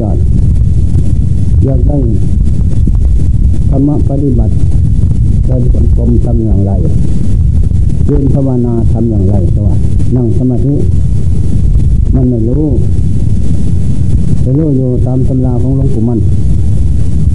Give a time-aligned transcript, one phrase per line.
[0.00, 0.20] ชาติ
[1.64, 1.96] อยากได้
[3.70, 4.54] ธรรมปฏิบัติ
[5.46, 6.72] เดินจงกรมทำอย่างไร
[8.08, 9.76] ยืนภาวนาทำอย่างไรก็ว่า
[10.16, 10.74] นั่งสมาธิ
[12.14, 12.68] มันไม่รู้
[14.42, 16.18] ไม่รู้อยู่ตามตำราของหลวงปู่มัน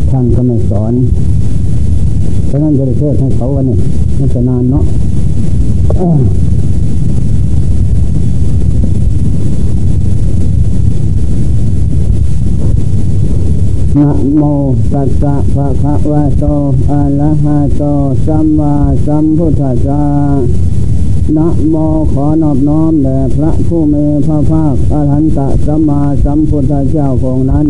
[0.09, 0.93] ท่านก็ไม่สอน
[2.47, 3.77] เพราะนั้นจะได้เทศให้เขาวันนี้
[4.19, 4.85] มันจะนานเนาะ
[13.97, 14.43] นะโม
[14.93, 16.45] ตัสสะภะคะวะโต
[16.89, 17.83] อะระหะโต
[18.25, 18.73] สัมมา
[19.05, 20.03] สัมพุทธัสสะ
[21.37, 21.75] นะโม
[22.11, 27.67] ขอนอบน้อมแด่พระผู้มีพระภาคอรหันตสัมมาสัมพุทธเจ้าของนั้น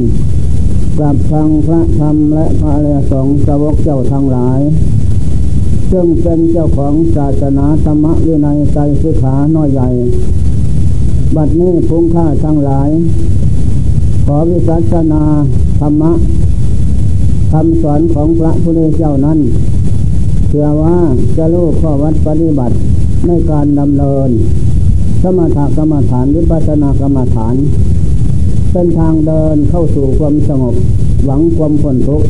[0.99, 4.59] กับทางพระธรรมและพระเลสงสวกเจ้าทั้งหลาย
[5.91, 9.89] ซึ่งเป็นเจ้าของศาสนาธรรมวินัยใจสิขาน้อยใหญ่
[11.35, 12.89] บัดนี้พุงค่าทั้งหลาย
[14.25, 15.23] ขอวิสัชนา
[15.79, 16.11] ธรรมะ
[17.51, 19.39] คำสอนของพระพุทธเจ้านั้น
[20.47, 20.97] เชื่อว่า
[21.37, 22.75] จะรู้ข้อวัดปฏิบัติ
[23.27, 24.29] ในการดำเนิน
[25.21, 27.55] สมถกรรมฐานวิปัสสนากรรมฐาน
[28.71, 30.75] เป็นทางเดินเข้าสู่ความสงบ
[31.25, 32.27] หวังความพ้นทุกข์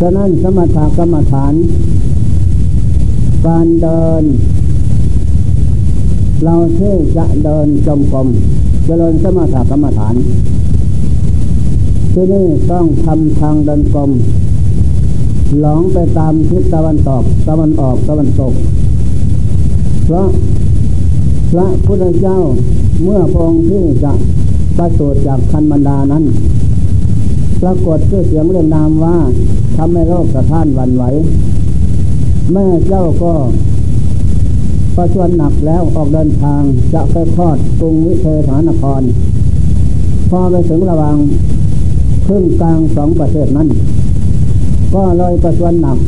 [0.00, 1.54] ฉะนั้นสมถกรรมฐาน
[3.46, 4.22] การเดิน
[6.44, 8.28] เราที่จะเดินจมกรม
[8.86, 10.14] เจริญสมถกรรมฐาน
[12.16, 14.10] ที่นี่ต้องทำทางเดินกรม
[15.60, 18.52] หลงไปตามทิศตะวันตกตะวันออกตะวันตก
[20.04, 20.28] เพราะ
[21.52, 22.38] พระพุทธเจ้า
[23.02, 24.12] เมื่อพงที่จะ
[24.76, 26.24] ประสูติจากคันบรรดานั้น
[27.62, 29.16] ปรากฏชื่อเสียงเรียงนามว่า
[29.76, 31.04] ทำให้โลกสะท้านวันไหว
[32.52, 33.32] แม่เจ้าก็
[34.96, 36.62] ประชวนหนักแล้วออกเดินทาง
[36.94, 39.02] จะไปคลอดกรุงวิเทหานคร
[40.30, 41.16] พอไปถึงระหว่าง
[42.26, 43.68] ครึ่งกลางสองประเทศนั้น
[44.94, 45.98] ก็เลยประชวนหนัก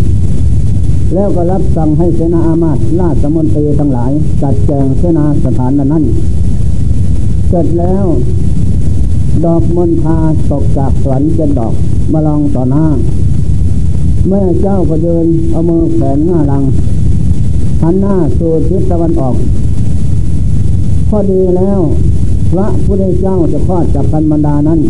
[1.15, 4.11] แล้วก็รับสั่งให้เสนาอามาตราชมนตรีทั้งหลาย
[4.43, 6.05] จัดแจงเสนาสถานนั้น
[7.49, 8.05] เสร็จแล้ว
[9.45, 10.19] ดอกมณฑา
[10.51, 11.75] ตกจากสวรรค์เป็นดอก
[12.13, 12.87] มาลองต่อหน้า
[14.29, 16.65] แม่เจ้าก็เดินเอามือแขวนหน้าลัง
[17.83, 19.37] หันหน้าสู่ทิศตะวันออก
[21.09, 21.81] พอดีแล้ว
[22.53, 24.81] พระพุทธเจ้าจะคลอดจากกันบรรดานั้น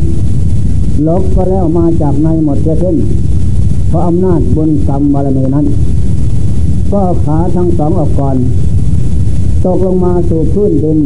[1.06, 2.96] ลกก็แล้วมาจากในหมดเส้น
[3.88, 5.66] เพราะอำนาจบุญกรรมบารมีนั้น
[6.92, 8.36] ก็ขาทั้งสองออกก่อน
[9.64, 10.98] ตกลงมาสู่พื้นดิน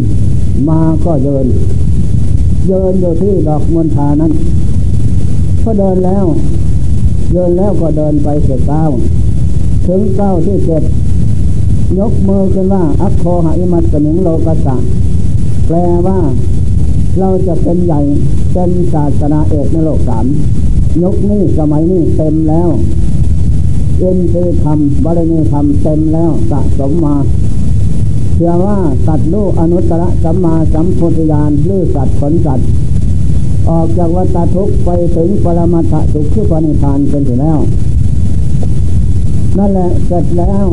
[0.69, 1.47] มาก็เดิน
[2.69, 4.33] เดินอยู่ที่ดอกมณฑานั้น
[5.63, 6.25] พอเดินแล้ว
[7.33, 8.83] เดินแล้วก็เดินไปเสร็จเก้า
[9.87, 10.83] ถึงเก้าที่เจ็ด
[11.99, 14.77] ยกมือขึ้นว่า อัคโคหอิมัตสมิงโลกัสสะ
[15.67, 15.77] แปล
[16.07, 16.19] ว่า
[17.19, 18.01] เราจะเป็นใหญ่
[18.53, 20.27] เป็นศาสนาเอกในโลกสาม
[21.03, 22.69] ยกนี้สมัยนี้เต็มแล้ว
[23.99, 27.17] เอ็นเตธรรมบารมีธรรมเต็มแล้วสะสมมา
[28.35, 28.79] เชื่อว่า
[29.09, 32.69] ตัดลูกอนุตตรสัมมาสัมพุทธญาณลือสัตว์ผลสัตว์
[33.71, 37.59] ออกจากวัฏทุกข์ไปถึงปรมาถสุขคือปณิพานเป็นถึงแล้ว
[39.59, 40.67] นั่นแหละเสร็จแล้ว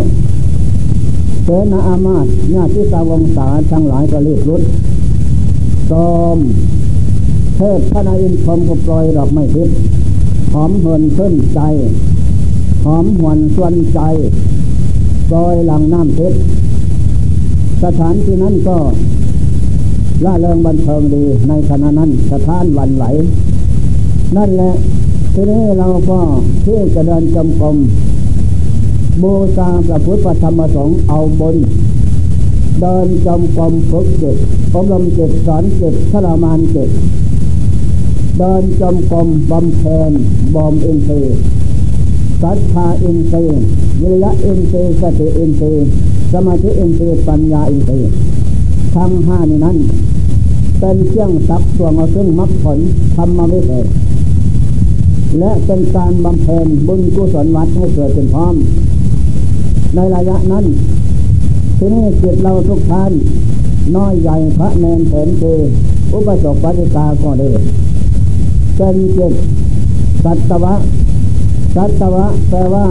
[1.44, 4.62] เสนาอามาตญาติสาวงศาทั้งหลายก็รีบรุด
[5.92, 6.38] ตอม
[7.56, 9.78] เทศพระนายอินทรมก็ปล่อยดอกไม้ทิพย์
[10.54, 11.62] หอมเหินขึ้นใจ
[12.86, 14.00] หอมหวนส่วนใจ
[15.30, 16.42] ปล่อยหลังน้ำทิพย์
[17.84, 18.78] สถานที่นั้นก็
[20.26, 23.06] ล่าเริงบันเทิงดีในขณะนั้นสถานวันไหว
[24.36, 24.72] นั่นแหละ
[25.34, 26.20] ทีนี้เราก็
[26.66, 27.78] ที่จะเดินจมกรม
[29.22, 31.56] บูชาพระพุทธธรรมสงฆ์เอาบน
[32.82, 34.38] เดินจมกรมฝึกจิต
[34.74, 36.90] อบรมจิตสอนจิตทรมานจิต
[38.38, 40.12] เดินจงกรมบำเพ็ญ
[40.56, 41.38] บ่มอินทรีย์
[42.42, 43.64] สัทธาอินทรีย์
[44.02, 45.88] วิริยะอินทรีย์สติอินทรีย์
[46.32, 48.12] สมาธิอินทรีย์ปัญญาอินทรีย์
[48.96, 49.78] ทั้งห้านี้นั้น
[50.80, 52.80] เป็นเครื่องสักส่วงเอาซึ่งมรรคผล
[53.16, 53.86] ธรรมวิเศษ
[55.40, 58.56] และเป็นการบำเพ็ญบุญกุศลวัดให้เกิดเป็นพร้อม
[59.96, 60.66] ในระยะนั้น
[61.78, 63.12] ทีนี้จิตเราทุกท่าน
[63.96, 65.44] น้อยใหญ่พระเนนเถนเจ
[66.12, 67.50] อุปสมปฏิกาก็ได้
[68.76, 69.34] เป็นจิต
[70.24, 70.74] สัตวะ
[71.76, 72.88] สัตวะแปลว่า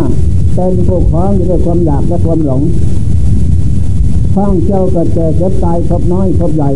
[0.54, 2.62] เป็นผู้คล้องด้วยความอยากและความหลง
[4.34, 6.70] ท้องเจ้าเกิดเจ็บเจ็บตายครบน้อยครบใหญ่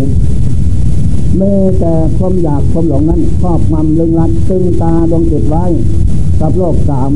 [1.36, 5.64] เม่แต่ความอยากความหลงนั้นครอบงำลึงลัดตึงตาดวงจิตไว้
[6.40, 7.10] กับโลกสาม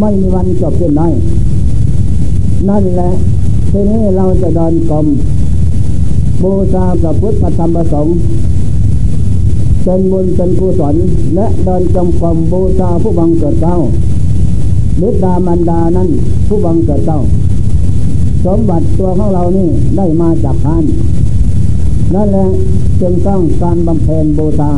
[0.00, 1.08] ไม่มีวันจบสิ้นได้
[2.68, 3.10] นั่นแหละ
[3.70, 5.06] ทีนี้เราจะเดินกลม
[6.42, 8.16] บูชาพระพุทธธรรมประสงค์
[9.84, 10.96] เป็นบุญเป็นกุศล
[11.34, 13.76] และเดินจงกรมบูชาผู้บังเกิดเจ้า
[15.06, 16.08] ฤทธามันดานั้น
[16.46, 17.20] ผู้บังเกิดเจ้า
[18.44, 20.84] สมบัติตัวของเรานี่ได้มาจากท่าน
[22.14, 22.46] นั่นแหละ
[23.00, 24.70] จึงต้องการบำเพ็ญบูชา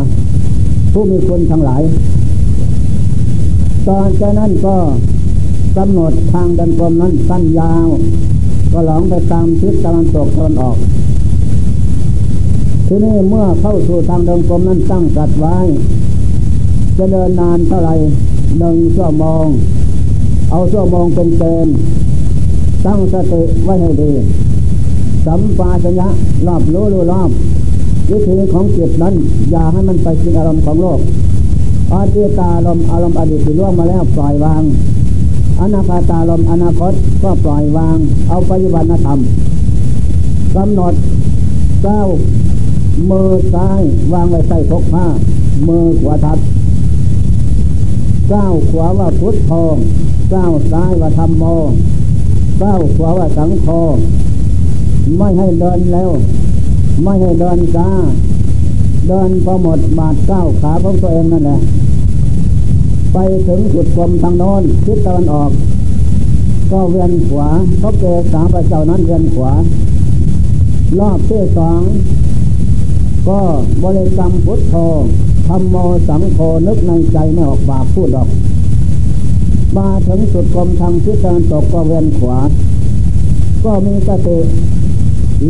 [0.93, 1.82] ผู้มีคุณทั้งหลาย
[3.87, 4.76] ตอนจากนั้นก็
[5.76, 7.87] กำหนดทางเดินกรมนั้นสั้นยาว
[8.73, 10.76] ก็หลงไปตามทิศตะวันตกตะวันออก
[12.87, 15.56] ทีนี้เมื่อเข้าสู่ทางเดินกรมนั้นตั้งจัดไว้
[16.97, 17.91] จะเดินนานเท่าไร
[18.59, 19.47] หนึ่งชั่วโมง
[20.50, 21.75] เอาชั่วโมงเป็นเกณฑ์
[22.87, 24.12] ตั้งสติไว้ให้ดี
[25.26, 26.09] สัมปาชัญญะ
[26.47, 27.31] รอบรู้รู้รอบ
[28.11, 29.14] วิธีของจิตนั้น
[29.50, 31.00] อย่าให้มันไปกินอารมณ์ของโลก
[31.93, 34.62] อาจิตาลมอารมณ์อดีตที่ล่วงมาแล้วปล่อยวาง
[35.61, 39.19] อนาคตาลมอนาคตก็ปล่อยวาง เอาปัจจุบันธรรม
[40.57, 40.95] กำหนด
[41.83, 42.01] เก้า
[43.11, 43.81] มือซ้าย
[44.13, 45.07] วางไว้ใส่พกผ้า
[45.69, 46.39] มือขวาทับ
[48.33, 49.53] ก้าวขวาว่าพุทธโธ
[50.35, 51.45] ก้าวซ้ายว่าธรรมโม
[52.63, 53.69] ก้าวขวาว่าสังโฆ
[55.19, 56.11] ไม่ให้เดินแล้ว
[57.03, 57.89] ไม่ให้เดินช้า
[59.09, 61.59] เดินพอหมดบาดก้าวขาของตัวเองนั่นแหละ
[63.13, 65.51] ไปถึงจุดกลมทางโน้นทิศตะวันออก
[66.73, 69.53] ก็เวียนขวาเพราะเกศาพระเจ้านั้นเวียนขวา
[70.99, 71.81] รอบที่สอง
[73.29, 73.41] ก็
[73.83, 74.75] บริกรรมพุทโธ
[75.49, 75.77] ธรรมโม
[76.09, 78.29] สังโฆนึกในใจไม่ออกปากพูดออก
[79.77, 82.39] มาถึงสุดกรมทางทิศตะวันตกก็เวียนขวา
[83.65, 84.39] ก็มีสติ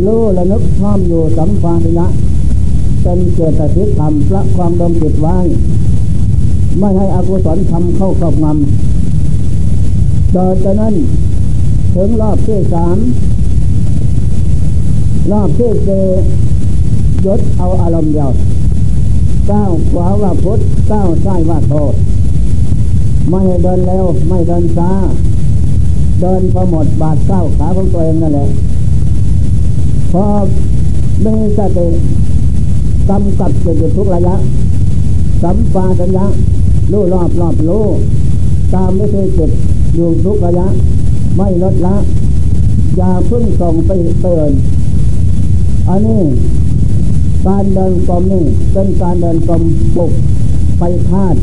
[0.05, 2.07] รู้และนึกพร้อมอยู่สัมปาทิยะ
[3.01, 5.37] เป็นเจตสิกธรรมพระความดมจิตไว้
[6.79, 10.93] ไม่ให้อกุศลทำเข้าครอบงำต่อจากนั้น
[11.95, 12.97] ถึงรอบที่สาม
[15.31, 16.03] รอบที่สี่
[17.25, 18.31] ยศเอาอารมณ์เดียว
[19.51, 20.59] ก้าวขวาว่าพุทธ
[20.91, 21.93] ก้าวซ้ายว่าโทษ
[23.29, 24.91] ไม่เดินเร็วไม่เดินช้า
[26.21, 28.47] เดินพอหมดบาดก้าวขาของตัวเองนั่นแหละ
[30.11, 30.25] พอ
[31.21, 31.87] ไม่สติ
[33.09, 34.35] กำกับจิตอยู่ทุกระยะ
[35.41, 36.25] สัมปาสัญญะ
[36.91, 37.85] รู้รอบรอบรู้
[38.73, 39.51] ตามไม่เคยจิต
[39.95, 40.67] อยู่ทุกระยะ
[41.37, 41.95] ไม่ลดละ
[42.97, 43.91] อย่าพึ่งส่งไป
[44.21, 44.51] เตือน
[45.89, 46.21] อันนี้
[47.45, 48.43] การเดินกลมนี่
[48.73, 49.61] เป็นการเดินกลม
[49.95, 50.11] ปลุก
[50.79, 51.37] ไปธาตุ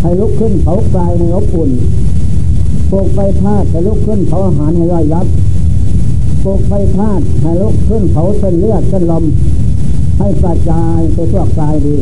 [0.00, 1.70] ให้ลุกขึ้นเผากายในอบอุ่น
[2.90, 5.26] ปลุกไปธาตุให้ลุกขึ้นเผาอาหารให้ย่อยยับ
[6.44, 9.24] ปลุกไปธาตุให้ลุกขึ้นเผาเส้นเลือดเส้นลม
[10.18, 11.94] ให้กระจายไปทั่วกายดี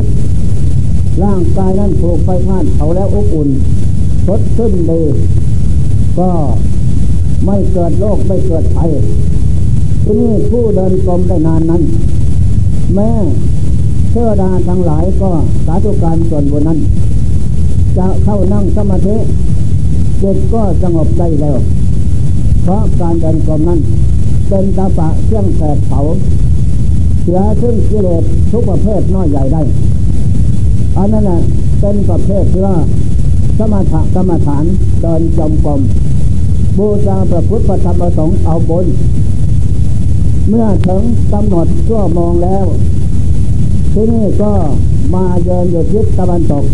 [1.23, 3.49] ร่างกายนั้นถูกไฟธาตุเผาแล้วอบอุ่น
[4.27, 5.01] สดขึ้นดี
[6.19, 6.29] ก็
[7.45, 8.91] ไม่เกิดโรคไม่เกิดภัย
[10.03, 11.83] ที่นี่ผู้เดินกรมได้นานนั้น
[12.95, 13.11] แม่
[14.11, 15.29] เชื่อดาทั้งหลายก็
[15.65, 16.79] สาธุการส่วนบนนั้น
[17.97, 19.17] จะเข้านั่งสมาธิ
[20.21, 21.57] จิตก็สงบได้แล้ว
[22.63, 23.79] เพราะการเดินกรมนั้น
[24.49, 25.99] เป็นตาปะเครื่องแผดเผา
[27.21, 29.61] เสียซึ่งกิเลสทุกประเภทน้อยใหญ่ได้
[30.97, 31.41] อันนั้นแหละ
[31.79, 32.77] เป็นประเภทที่ว่า
[33.57, 34.63] สมถกรรมฐาน
[35.01, 35.81] เดินจมกรม
[36.77, 38.85] บูชาพระพุทธธรรมประสงค์เอาบน
[40.49, 42.65] เมื่อถึงกำหนดชั่วมองแล้ว
[43.93, 44.53] ที่นี่ก็
[45.13, 46.65] มาเยินอยู่ทิศตะวันตก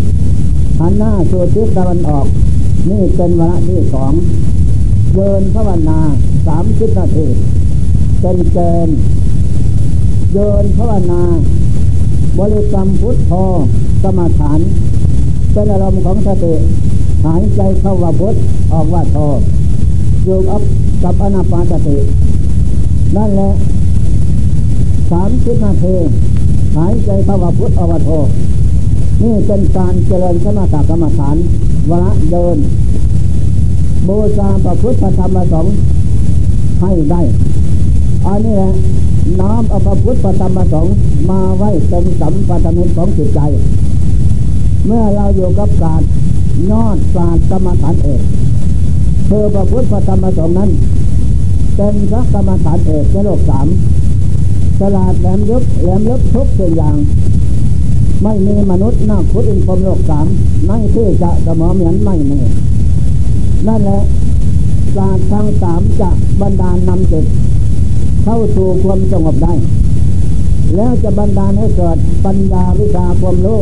[0.78, 2.26] หันหน้าสู่ทิศตะวันออก
[2.88, 4.12] นี่เป็นวาระที่สอง
[5.14, 6.00] เยินภาวนา
[6.46, 7.26] สามสิบนาที
[8.20, 8.98] เป็นเกณฑ์
[10.32, 11.22] เยินภาวนา
[12.38, 13.32] บริกรรมพุทธโธ
[14.02, 14.58] สมาฐาน
[15.52, 16.54] เป็นอารมณ์ของสติ
[17.24, 18.34] หายใจเข้าว่าพุท
[18.72, 19.16] ออกว่าโธ
[20.24, 20.62] อยู่กับ
[21.02, 21.96] กับอนาปานสติ
[23.16, 23.50] นั่นแหละ
[25.10, 25.96] สามสิบนาที
[26.76, 28.10] หายใจเข้าว่าพุทออกว่าโธ
[29.22, 31.36] นี่เป็นการเจริญสมาธิกรรมฐาน
[31.90, 32.56] วระเดิน
[34.08, 35.74] บูชาประพุทธธรรมประสงค์
[36.80, 37.20] ให้ได้
[38.26, 38.72] อันนี้แหละ
[39.40, 40.94] น้อมเอาพระพุทธธรรมประสงค์
[41.30, 43.40] มาไว้เป็นสัมปทานของจิตใจ
[44.90, 46.08] เมื่อเราอยู่กับศาสตร์
[46.70, 48.22] ยอดศาสตร์กรรมฐานเอก
[49.26, 50.70] เพื่อพระพุทธธรรมประสงค์นั้น
[51.76, 53.66] เป็นพระกรรมฐานเอกในโลกสาม
[54.78, 56.96] ฉลาดแหลมลึกแหลมลึกทุกสิ่งอย่าง
[58.22, 60.26] ไม่มีมนุษย์นักพุทธอินพรมโลกสาม
[60.66, 62.38] ไม่ที่จะสมอเหมือนไม่มี
[63.66, 64.00] นั่นแหละ
[64.96, 67.24] ศาสตร์ทั้งสามจะบรรดาลนำจิต
[68.24, 69.54] เข้าสู่ความสงบได้
[70.76, 73.60] แล้วจะบรรดาให้เกิดปัญญาวิชาความรู้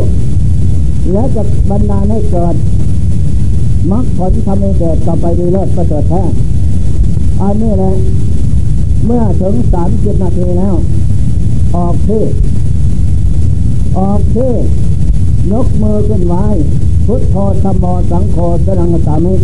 [1.13, 2.55] และจะบรรดาให้เกิด
[3.91, 6.23] มรรคผลทำให้เกิดต่อไปดีเลิศประเสริฐแท้
[7.41, 7.93] อันนี้แหละ
[9.05, 10.75] เมื่อถึงสามสิบนาทีแล้ว
[11.77, 12.25] ออกที่
[13.99, 14.53] ออกที่
[15.53, 16.45] นกมือขึ้นไว้
[17.07, 18.37] พุทโธธรรมโมสังโฆ
[18.67, 19.35] สรังสามิ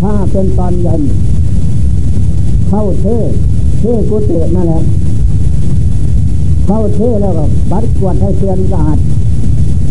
[0.00, 1.02] ถ้าเป็นตอนเย็น
[2.68, 3.06] เข้าเท
[3.78, 4.82] เทกุเตนั่นแหละ
[6.66, 8.98] เข้าเทแล้วก็ปัดกวดให้เตือนสะอาด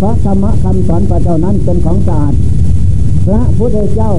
[0.05, 2.33] พระธรรมคำสอนพระเจ้านั้นเป็นของสะอาด
[3.25, 4.12] พระพุทธเจ้า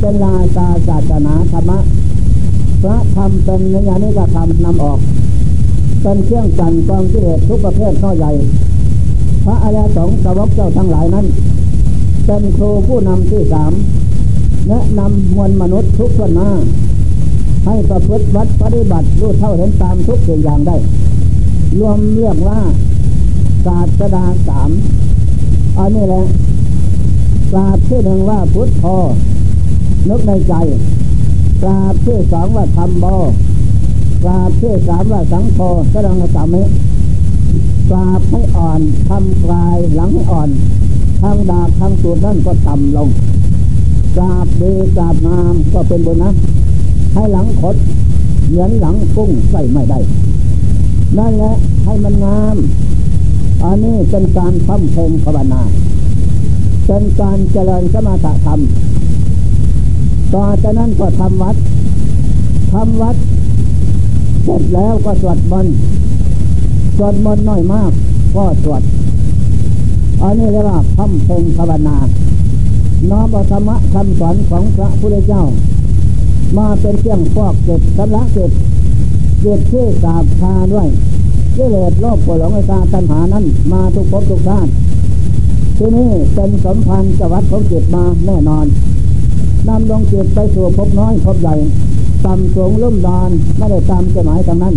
[0.00, 1.78] เป็นลาตาศาสนาธรรมะ
[2.82, 4.98] พระธรรมเป็นนิยานิกธรรมนำออก
[6.02, 8.32] เป็นเครื่องกันกองกิเลสทุกประเภทน้อใหญ่
[9.44, 11.26] พระอริยสงฆ์สาวกเจ้าทั้งหลายนั้น
[12.26, 13.72] เป็นครูผู้นำที่สาม
[14.68, 16.50] แนะนำมวลมนุษย์ทุกคนหน้า
[17.66, 20.76] ให้ประพฤติวัดปฏิบัติรู้เท่าเห็นตามทุกสิ่งอย่างได้
[21.78, 22.60] รวมเรียกว่า
[23.66, 24.70] ศาสดาสาม
[25.78, 26.24] อันนี้แหละ
[27.52, 28.96] ศาสตร์ที่หนึ่งว่าพุทธพอ
[30.08, 30.54] นึกในใจ
[31.62, 33.04] กราบที่สองว่าธรรมโม
[34.24, 35.58] กราบที่สามว่าสังโฆ
[35.92, 36.62] สดังสามิ
[37.90, 40.48] กราบให้อ่อนทำกลายหลังให้อ่อน
[41.20, 43.08] ทางดาบทางสูดนั่นก็ต่ำลง
[44.16, 46.30] กราบดีกราบงามก็เป็นบุญนะ
[47.14, 47.76] ให้หลังขด
[48.48, 49.98] เหมือนหลังกุ้งใส่ไม่ได้
[51.18, 51.52] นั่นแหละ
[51.84, 52.56] ให้มันงาม
[53.64, 55.62] อันนี้เป็นการพัฒเพลงภาวนา
[56.86, 58.60] เป็นการเจริญสมาธิธรรม
[60.34, 61.56] ต่อจากนั้นก็ทำวัด
[62.72, 63.16] ทำวัด
[64.44, 65.74] เสร็จแล้วก็สวดมนต์
[66.96, 67.92] สวดมนต์น้อยมาก
[68.36, 68.82] ก็สวด
[70.22, 71.96] อันนี้เรียกว่าพัฒเพลงภาวนา
[73.10, 75.44] น้อมธรรมะคำสอนของพระพุทธเจ้า
[76.58, 78.50] มาเป็นเครื่องฟอกเก็บสำลักเก็บ
[79.40, 80.88] เก็บชื่อสาบชาด้วย
[81.62, 84.70] กิเลสโลภโกรธหลงไอตาตัณหานั้น มาทุกภพทุกชาติ
[85.76, 88.66] ที่นี่เป็นสมพันธ์จวัดของจิตมาแน่นอน
[89.68, 91.54] นำดวงจิตไปสู่ภพน้อยภพใหญ่
[92.24, 94.74] ต่ำสูงลุ่มดานไม่ได้ตามจะหมายทางนั้น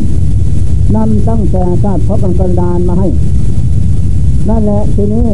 [0.95, 3.07] นำตั้งแต่ชาติภพกันดานมาให้
[4.49, 5.27] นั่นแหละทีนี้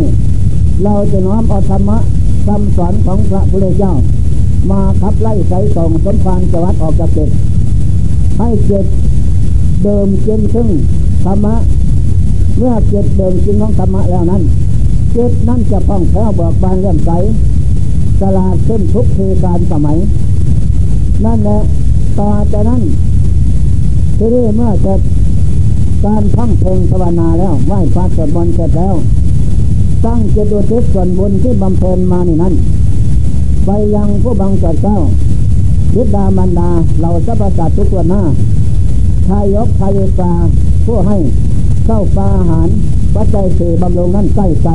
[0.83, 1.97] เราจะน้อมเอาธรรมะ
[2.47, 3.93] คำสอนของพระพุทธเจ้า
[4.71, 7.29] มาขับไล่ใส่ส่งสมภารจวัดออกจากจิต
[8.39, 8.85] ให้จิต
[9.83, 10.69] เดิมเกินซึ่ง
[11.23, 11.55] ธรรมะ
[12.57, 14.43] เมื่อเจิตเดิมกินของธรรมะแล้วนั้น
[15.13, 17.11] เจิตนั่นจะพ่องแผ้วเบิกบานเลื่อมใส
[18.19, 19.97] สลาดขึ้นทุกเทการสมัย
[21.25, 21.59] นั่นแหละ
[22.19, 22.81] ต่อจากนั้น
[24.17, 24.99] ทีนี้เมื่อเสร็จ
[26.05, 28.95] การท่องเพลงภาวนาแล้วไหว้พระสวดมนต์เสร็จแล้ว
[30.05, 32.53] ตั้งจิตดุทิศส่วนบุญที่บำเพ็ญมานี่นั้น
[33.65, 34.97] ไปยังผู้บังเกิดเจ้า
[35.95, 36.69] วิดามันดา
[37.01, 38.21] เราสัพพสัตทุกวนหน้า
[39.27, 40.31] ทายกทายตา
[40.91, 41.17] ผู้ให้
[41.85, 42.67] เข้าปลาอาหาร
[43.15, 44.69] ปัจจัยสี่บำรุงนั้นใกล้ใจ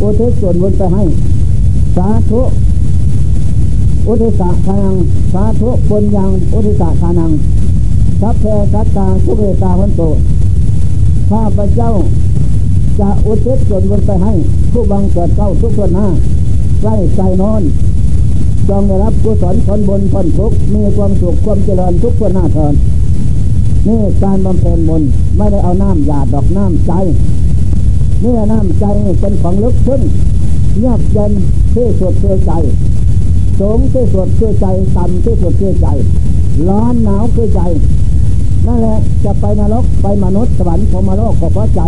[0.00, 1.04] อุทิศส่วนบุญไปให้
[1.96, 2.40] สาธุ
[4.06, 4.96] อุทิศทานัง
[5.32, 7.30] สาธุบุญยังอุทิศทานัง
[8.20, 10.02] สัพเพสัตตาสุเวตาพันโต
[11.30, 11.90] ข้าพเจ้า
[12.98, 14.32] จะอุทิศส่วนบุญไปให้
[14.72, 16.06] ผู้บังเกิดเก้าทุกคนหน้า
[16.80, 17.62] ใกล้ใจนอน
[18.68, 22.74] จงได้รับกุศลผลบุญผลทุกมีความสุขความเจริญทุกคนหน้าเถิด
[23.86, 25.02] นี่การบำเพ็ญบุญ
[25.36, 26.92] ไม่ได้เอาน้ำหยาดดอกน้ำใจ
[28.22, 28.84] นี่น้ำใจ
[29.20, 30.02] เป็นของลึกซึ้ง
[30.84, 31.32] ยากเย็น
[31.74, 32.52] ที่สุดคือใจ
[33.58, 34.66] สูงที่สุดคือใจ
[34.96, 35.88] ต่ำที่สุดคือใจ
[36.68, 37.60] ร้อนหนาวคือใจ
[38.66, 41.82] นั่นแหละจะไปนรกไปมนุษย์สวรรค์ของมโลกก็เพราะใจ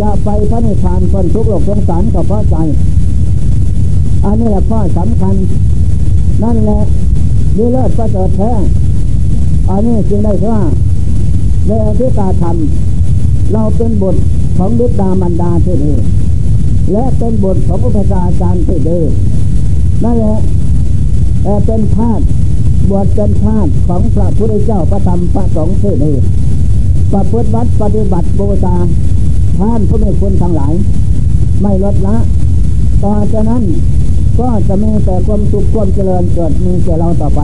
[0.00, 2.56] จะไปพระนิพพานคนทุกโลกสงสารก็เพราะใจ
[4.24, 5.34] อันนี้แหละข้อสำคัญ
[6.42, 6.80] นั่นแหละ
[7.56, 8.52] ดีเลิศประเสริฐแท้
[9.70, 10.60] อันนี้จึงได้ว่า
[11.68, 12.56] ในอธิตาธรรม
[13.52, 14.16] เราเป็นบท
[14.56, 15.96] ของดุจดามันดาที่นี่
[16.92, 18.98] และเป็นบทของอุปชาอาจารย์ที่ดี
[20.04, 20.38] นั่นแหละ
[21.66, 22.24] เป็นธาตุ
[22.90, 26.16] บวชเป็นธาตุของพระพุทธเจ้าประธรรมพระสงฆ์ที่นี่
[27.12, 28.76] ประพฤติวัดปฏิบัติบูชา
[29.58, 30.72] ท่านผู้มีคุณทั้งหลาย
[31.62, 32.16] ไม่ลดละ
[33.02, 33.62] ต่อจากนั้น
[34.38, 37.40] ก็จะมีแต่ความสุขความเจริญเกิดมีแก่เราต่อไป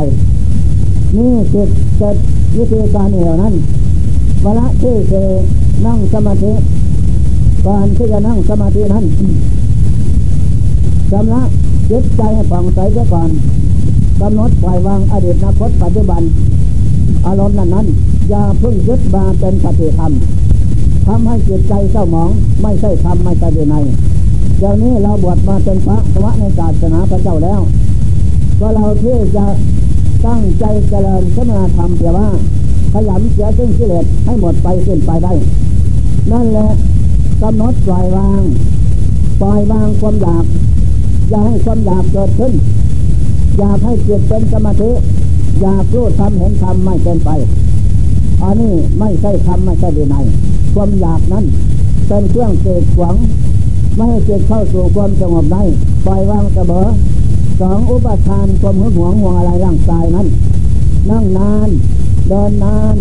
[1.16, 2.16] นี่จิตเกิด
[2.56, 3.54] วิธีการเหล่านั้น
[4.44, 5.28] วลาที่เธอ
[5.86, 6.52] นั่งสมาธิ
[7.66, 9.04] ก่อนที่จะนั่งสมาธินั้น
[11.10, 11.42] ชำระ
[11.90, 13.30] จิตใจให้ผ่องใสเสียก่อน
[14.20, 16.22] กำหนดปล่อยวางอดีตอนาคตปัจจุบัน
[17.26, 17.86] อารมณ์นั้นนั้น
[18.30, 20.12] อย่าพึ่งยึดมาเป็นปฏิธรรม
[21.06, 22.30] ทำให้จิตใจเศร้าหมอง
[22.62, 23.76] ไม่ใช่ธรรมไม่ใช่ในใน
[24.58, 27.60] เดี๋ยวนี้เราบวชมาเป็นพระสวะในศาสนาพระเจ้าแล้ว
[28.60, 29.46] ก็เราที่จะ
[30.26, 32.28] ตั้งใจเจริญสมาธรรมเพียว่า
[32.94, 35.32] ขยำเสียซึ่งกิเลสให้หมดไปสิ้นไปได้
[36.32, 36.68] นั่นแหละ
[37.42, 38.42] กำหนดปล่อยวาง
[39.40, 40.44] ปล่อยวางความอยาก
[41.30, 42.52] อย่าให้ความอยากเกิดขึ้น
[43.58, 44.90] อยากให้จิตเป็นสมาธิ
[45.62, 47.30] อยากรู้ทำเห็นทำไม่เป็นไป
[48.42, 50.16] อันนี้ไม่ใช่ทำไม่ใช่ดีใน
[50.74, 51.44] ความอยากนั้น
[52.08, 53.14] เป็นเครื่องเสกขวง
[53.96, 55.62] ไม่ให้จิตเข้าสู่ความสงบได้
[56.06, 56.86] ปล่อยวางเสมอ
[57.60, 60.26] สองอุปทานความหึงหวงห่วงอะไรร่างกายนั้น
[61.10, 61.68] นั่งนาน
[62.28, 62.96] เดินนาน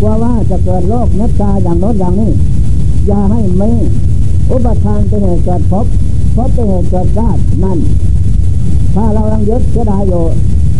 [0.00, 2.30] กลัวว่าจะเกิดโรคนัตตาอย่างโน้นอย่างนี้
[3.06, 3.70] อย่าให้ม่
[4.50, 5.86] อุปทานเป็นเหตุเกิดพบ
[6.36, 7.78] พบเป็นเหตุเกิดชาตินั่น
[8.94, 10.24] ถ้าเราลังยึดเสียดายอยู่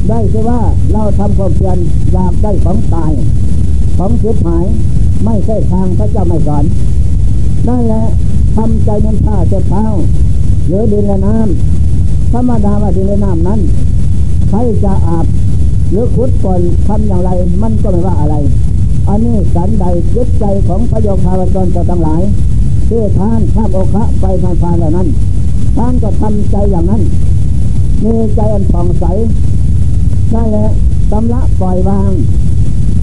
[0.09, 0.61] ได้คือว่า
[0.93, 1.79] เราทำความเพียร
[2.13, 3.13] อยากได้ของตาย
[3.99, 4.65] ของเสียหาย
[5.25, 6.65] ไม่ใช่ทางพระเจ้าไม่สอน
[7.69, 8.05] นั่นแหละ
[8.57, 9.85] ทำใจมันผ้าเจ็บเท้า
[10.67, 13.61] หรือดินและน้ำธรรมดาว่าดินและน้ำนั้น
[14.49, 15.27] ใครจะอาบ
[15.91, 17.31] หรือขุดก่อนทำอย่างไร
[17.63, 18.37] มันก็ไม่ว่าอะไร
[19.09, 22.23] อันนี้สันใดจิตใจของพระโยคาวจรจะทั้งหลาย
[22.89, 25.09] ที่ท่านข้ามโอคะไปทางฟานเหล่านั้น
[25.77, 27.03] ท่านก็ทำใจอย่างนั้น
[28.05, 29.05] มีใจอันผ่องใส
[30.35, 30.69] นั่นแหละ
[31.13, 32.13] ตำละปล่อยวาง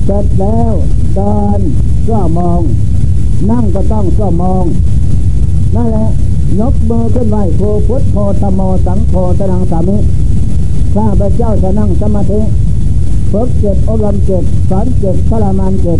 [0.06, 0.74] เสร็จแล้ว
[1.16, 1.62] เดิน
[2.10, 2.62] ก็มอง
[3.50, 4.66] นั่งก็ต้องก็มอง
[5.76, 6.08] นั่นแหละ
[6.60, 9.98] ยกมือขึ้นไหวโคพุทโธธโมสังโฆตนังสามิ
[10.94, 12.40] ข้าพระเจ้าจะนั่งสมาธิ
[13.32, 16.00] ฝึกเจ็ดอบรมเจ็ดสอนเจ็ดพรมานเจ็ด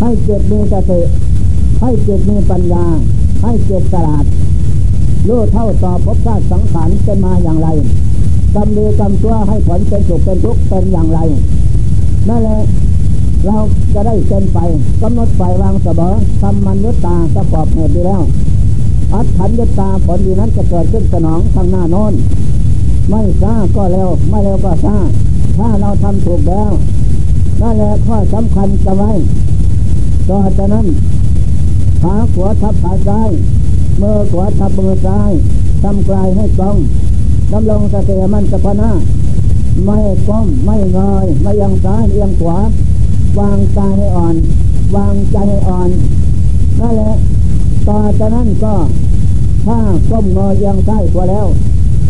[0.00, 1.00] ให้เจ็ดมีสติ
[1.80, 2.84] ให้เจ็ดมีปัญญา
[3.42, 4.24] ให้เจ็ดตลาด
[5.28, 7.68] รู้เท่าต่อภพชาติสังขารเป็นมาอย่างไร
[8.54, 11.18] กำดีกำชั่วให้ผลเป็นสุขเป็นทุกข์เป็นอย่างไร
[12.28, 12.60] นั่นแหละ
[13.46, 13.56] เรา
[13.94, 14.58] จะได้เป็นไป
[15.02, 18.22] กำหนดไฟวางเสมอทำมันยุตตาประกอบเหตุดีแล้ว
[19.12, 22.14] อัดขันยุตตาผลดีนั้นจะเกิดขึ้นสนองทางหน้าโน้น
[23.08, 24.96] ไม่ช้าก็เร็วไม่เร็วก็ช้า
[25.58, 26.72] ถ้าเราทำถูกแล้ว
[27.60, 29.12] นั่นแหละข้อสำคัญจะไว้
[30.28, 30.86] ต่อจากนั้น
[32.02, 33.30] ขาขวาทับขาซ้าย
[34.00, 35.30] มือขวาทับมือซ้าย
[35.82, 36.76] ทำกลายให้ตรง
[37.52, 38.90] ดำลงสติมันจะพนา
[39.84, 39.98] ไม่
[40.28, 42.58] ก้มไม่งอยไม่ยังซ้ายเอียงขวา
[43.38, 44.36] วางใจให้อ่อน
[44.96, 45.90] วางใจให้อ่อน
[46.80, 47.12] นั่นแหละ
[47.88, 48.74] ต่อจากนั้นก็
[49.66, 49.78] ถ้า
[50.10, 51.46] ก้มงอยังใต้ตัวแล้ว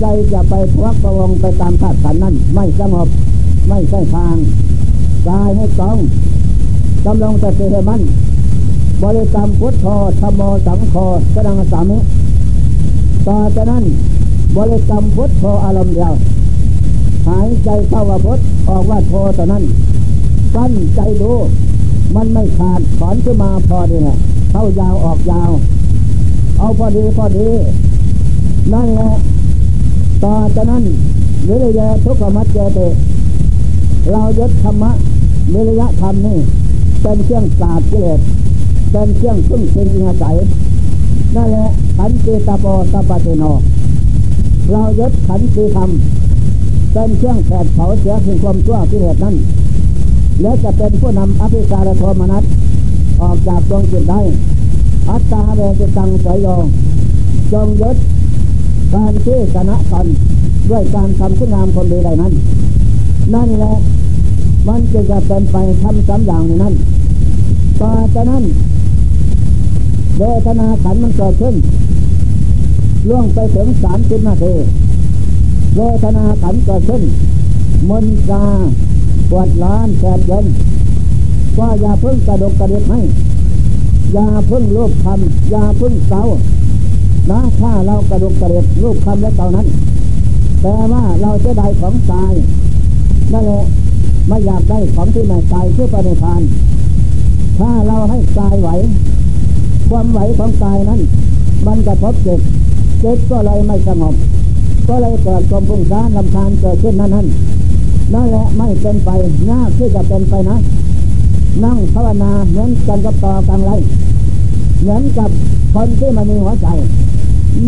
[0.01, 3.09] ใจจะไปทวักประวงไปตามธาตุขันนั้นไม่สงบ
[3.69, 4.37] ไม่ใช่ทาง
[5.29, 5.99] กายให้ตรง
[7.07, 8.01] กำลังสติให้มัน
[9.03, 9.87] บริกรรมพุทโธ
[10.21, 10.95] ธรรมโมสังโฆ
[11.35, 11.99] สดังสามิ
[13.27, 13.85] ต่อจากนั้น
[14.57, 16.15] บริกรรมพุทโธอารมณ์เดียว
[17.29, 19.65] หายใจเข้าว่าพุทออกว่าโธต่านั้น
[20.55, 21.33] ตั้นใจดู
[22.15, 24.17] มันไม่ขาดถอนขึ้นมาพอดีนะ
[24.51, 25.51] เข้ายาวออกยาว
[26.59, 27.49] เอาพอดีพอดี
[28.73, 29.11] นั่นแหละ
[30.25, 30.85] ต่อจากนั้น
[31.49, 32.79] วิริยะทุกขมัจเจเต
[34.13, 34.93] เรายึดธรรมะ
[35.53, 36.39] วิริยะธรรมนี่
[37.03, 38.21] เป็นเครื่องศาสตร์กิเลส
[38.93, 40.37] เป็นเครื่องพึ่งเป็นอาศัย
[41.37, 43.45] นั่นแหละขันติตาโปตาปเตโน
[44.73, 45.91] เรายึดขันติธรรม
[46.93, 49.35] เป็นเครื่องแผดเผาเสียถึงความชั่วกิเลสนั้น
[50.43, 52.45] และจะเป็นผู้นำอภิการโทมนัส
[53.23, 54.21] ออกจากดวงจิตได้
[55.09, 56.65] อัตตาเวจิตังสยอง
[57.53, 57.97] จงยึด
[58.95, 60.07] การที่ชนะกัน
[60.71, 62.33] ด้วยการทำคุณงามคนดีใดนั้น
[63.35, 63.75] นั่นแหละ
[64.69, 66.75] มันจะจะเป็นไปทำสามอย่างในนั้น
[67.81, 68.45] ต่อจากนั้น
[70.19, 71.55] เวทนาขันมันเกิดขึ้น
[73.09, 74.55] ล่วงไปถึงสามสิบนาที
[75.77, 77.03] เวทนาขันเกิดขึ้น
[77.89, 78.45] มนตา
[79.31, 80.47] ปวดร้อนแสบเย็น
[81.57, 83.01] ก็อย่าพึ่งกระดกกระเดิกให้
[84.13, 86.23] อย่าพึ่งรูปคำอย่าพึ่งเสา
[87.31, 89.67] นะถ้าเรากระดกกระเดิกรูปคำและเสานั้น
[90.63, 92.33] แต่ว่าเราจะได้ของตาย
[93.33, 93.63] นั่นแหละ
[94.29, 96.43] ไม่อยากได้ของที่ไม่ตายเพื่อประเดชาน
[97.59, 98.69] ถ้าเราให้ตายไหว
[99.91, 101.01] ความไหวของตายนั้น
[101.67, 102.41] มันกระทบจิต
[103.03, 104.15] จิตก็เลยไม่สงบ
[104.89, 107.27] ก็เลยเกิดความพุ่งซ่านลำคาญเกิดขึ้นนั่นนั่น
[108.15, 109.11] นั่นแหละไม่เป็นไป
[109.51, 110.57] ยากที่จะเป็นไปนะ
[111.65, 113.71] นั่งภาวนาเหมือนกันกับต่อกลางไร
[114.81, 115.31] เหมือนกับ
[115.75, 116.69] คนที่มันมีหัวใจ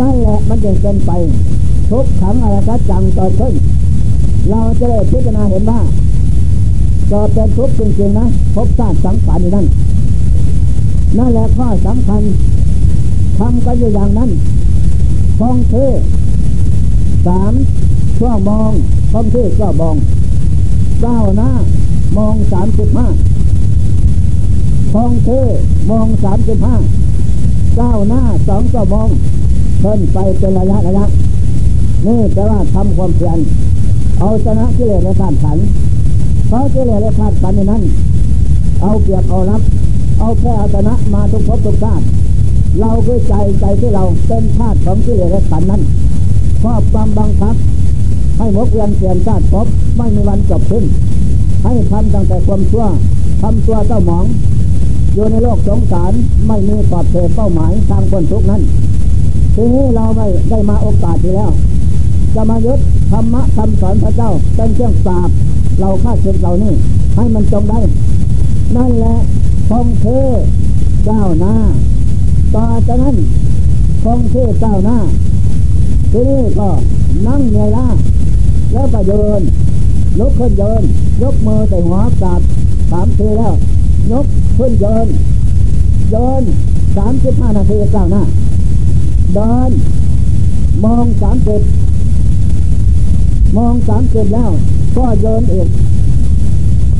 [0.01, 1.11] นั่นแหละมันจะเป็นไป
[1.90, 3.55] ทุกขังอะไรก็จังต่อขึ้น
[4.51, 5.81] เราจะได้พิจารณาเห็นว่า
[7.11, 9.66] ก็เป็นทุกข์จริงๆนะพบชาติสังขารนั่น
[11.18, 12.23] นั่นแหละข้อสำคัญ
[13.38, 14.31] ทำกันอยู่อย่างนั้น
[15.38, 15.75] ฟองเท
[17.27, 17.53] สาม
[18.18, 18.73] ช่วมอง
[19.12, 19.97] ฟองเทก็มอง
[21.03, 21.51] เก้าหน้า
[22.16, 23.07] มองสามสิบห้า
[24.92, 25.29] ฟองเท
[25.90, 26.75] มองสามสิบห้า
[27.77, 29.09] เก้าหน้าสองก็มอง
[29.81, 31.07] เพิ่นไปเป็นระยะระยะ
[32.07, 33.38] นี่แปลว่าทำความเพียร
[34.21, 35.59] เอาชนะกิเลสและธาตุขัน
[36.48, 37.82] เพราะกิเลสและธาตุขันในนั้น
[38.80, 39.62] เอาเปรียบเอารับ
[40.18, 42.04] เอาแค่อาชนะมาทุกภพทุกชาติ
[42.80, 45.82] เราคือใจใจที่เราเป็นธาตุของกิเลสและขันนั้น
[46.62, 47.54] ครอบความบังคับ
[48.38, 50.84] ให้มกเวียนเปลี่ยนชาติพบไม่มีวันจบสิ้น
[51.64, 52.87] ให้ทำตั้งแต่ความชั่ว
[53.42, 54.24] ทำตัวเจ้าหมอง
[55.14, 56.12] อยู่ในโลกสงสาร
[56.46, 58.62] ไม่มีขอบเขตเป้าหมายทางคนทุกนั้น
[59.54, 61.50] ทีนี้เราไม่ได้มาโอกาสที่แล้ว
[62.34, 62.80] จะมายึด
[63.11, 65.30] ธรรมะคำสอนพระเจ้าเป็นเครื่องสาบ
[65.80, 66.72] เราฆ่าศึกเหล่านี้
[67.16, 67.80] ให้มันจงได้
[68.76, 69.16] นั่นแหละ
[69.68, 70.06] คงเท
[71.04, 71.54] เจ้าหน้า
[72.54, 73.16] ต่อจากนั้น
[74.02, 74.98] คงเทเจ้าหน้า
[76.12, 76.68] ทีนี้ก็
[77.26, 77.86] นั่งเงยล้า
[78.72, 79.40] แล้วก็เดิน
[80.18, 80.82] ลุกขึ้นเดิน
[81.22, 82.40] ยกมือใส่หัวกาบ
[82.90, 83.54] สามทีแล้ว
[84.12, 84.26] ยก
[84.58, 85.06] ขึ้นเดิน
[86.12, 86.42] เดิน
[86.96, 88.22] สามสิบห้านาทีเจ้าหน้า
[89.34, 89.70] เดิน
[90.84, 91.62] มองสามสิบ
[93.56, 94.50] มองสามสิบแล้ว
[94.98, 95.68] ก็เดินอีก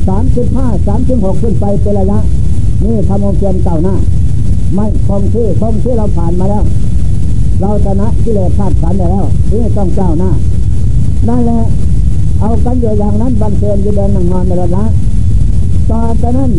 [0.07, 2.19] สามสิบห้าสามสิบหกขึ้นไปเป็นระยะ
[2.83, 3.95] นี่ทำองเพียนเก่าหน้า
[4.75, 6.63] ไม่คงที่คงที่เราผ่านมาแล้ว
[7.61, 10.31] เราชนะกิเลสธาตุขันได้แล้วนี่ต้องเจ้าหน้า
[11.27, 11.59] นั่นแหละ
[12.39, 14.85] เอากันอยู่อย่างนั้นบันเทิงยู่เดินนั่งนอนในรถละ
[15.89, 16.51] ตอจากนั้น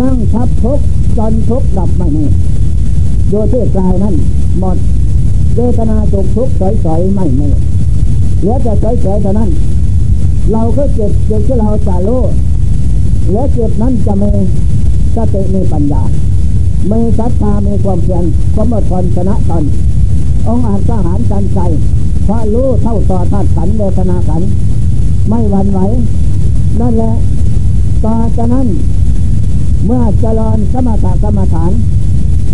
[0.00, 0.78] นั่งทับทุก
[1.18, 2.24] จนทุกดับไม่มี
[3.30, 4.14] โดยที่กายนั้น
[4.60, 4.76] หมด
[5.54, 6.48] เวทนาจุกทุก
[6.84, 7.48] สอยๆไม่มี
[8.38, 9.50] เหลือแต่สอยๆเท่านั้น
[10.50, 12.22] เราก็เจ็บเจ็บที่เราจะรู้
[13.32, 14.30] และเจ็บนั้นจะมี
[15.14, 16.02] สติมีปัญญา
[16.90, 18.24] มีศรัทธามีความเพียร
[18.54, 19.64] ความอดทนชนะตน
[20.46, 21.60] องอาจทหารจันใจ
[22.26, 24.42] พระรู้เท่าต่อธาตุขันเวทนาขัน
[25.28, 25.80] ไม่หวั่นไหว
[26.80, 27.12] นั่นแหละ
[28.04, 28.66] ต่อจากนั้น
[29.86, 31.72] เมื่อเจริญสมถกรรมฐาน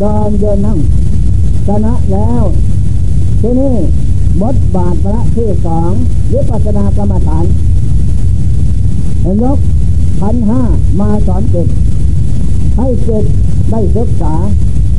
[0.03, 0.79] ดอนเดินนั่ง
[1.67, 2.43] ชนะแล้ว
[3.41, 3.75] ที่นี่
[4.43, 5.91] บทบาทพระที่สอง
[6.33, 7.45] วิปัสสนากรรมฐาน
[9.43, 9.59] ยก
[10.21, 10.61] พันห้า
[11.01, 11.69] มาสอนจิต
[12.77, 13.25] ให้จิต
[13.71, 14.35] ได้ศึกษา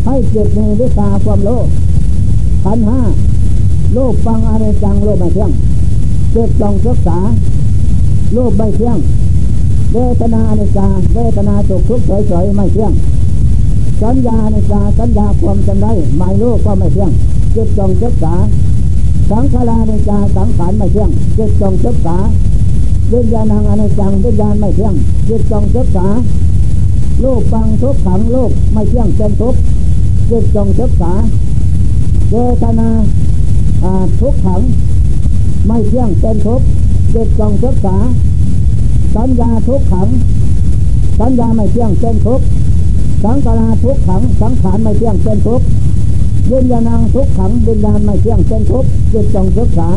[0.05, 1.67] ให้จิตมีวิชาความโลภ
[2.63, 3.01] พันห้า
[3.93, 5.51] โลภฟังอะไรจังโลภไม่เที่ยง
[6.34, 7.17] จิตจงศึกษา
[8.34, 8.97] โลภไม่เที่ยง
[9.93, 12.93] เวทนาอนิจจาเวทนาสุขทุกข์เฉยๆไม่เที่ยง
[14.01, 17.12] สัญญาอนิจจาสัญญาความจำได้ไม่รู้ก็ไม่เที่ยง
[17.55, 18.34] จิตจงศึกษา
[19.29, 22.17] สังขารานิจจาสังขารไม่เที่ยงจิตจงศึกษา
[23.13, 24.93] วิญญาณังอนิจจังวิญญาณไม่เที่ยง
[25.28, 26.08] จิตจงศึกษา
[27.24, 29.56] ลูกฟังทุกขังลูกไม่เที่ยงเป็นทุก
[30.30, 31.12] จิตจงศึกษา
[32.32, 32.89] เวทนา
[34.19, 34.62] ทุกขัง
[35.67, 36.62] ไม่เที่ยงเป็นทุก
[37.13, 37.95] จิตจงศึกษา
[39.15, 40.08] สัญญาทุกขัง
[41.19, 42.41] สัญญาไม่เที่ยงเป็นทุก
[43.24, 45.62] สังขารทุกขัง สังขารไม่เที่ยงเป็นทุก
[46.52, 49.89] วิญญาณังทุกขังวิญญาณไม่เที่ยงเป็นทุกจิตจงศึกษา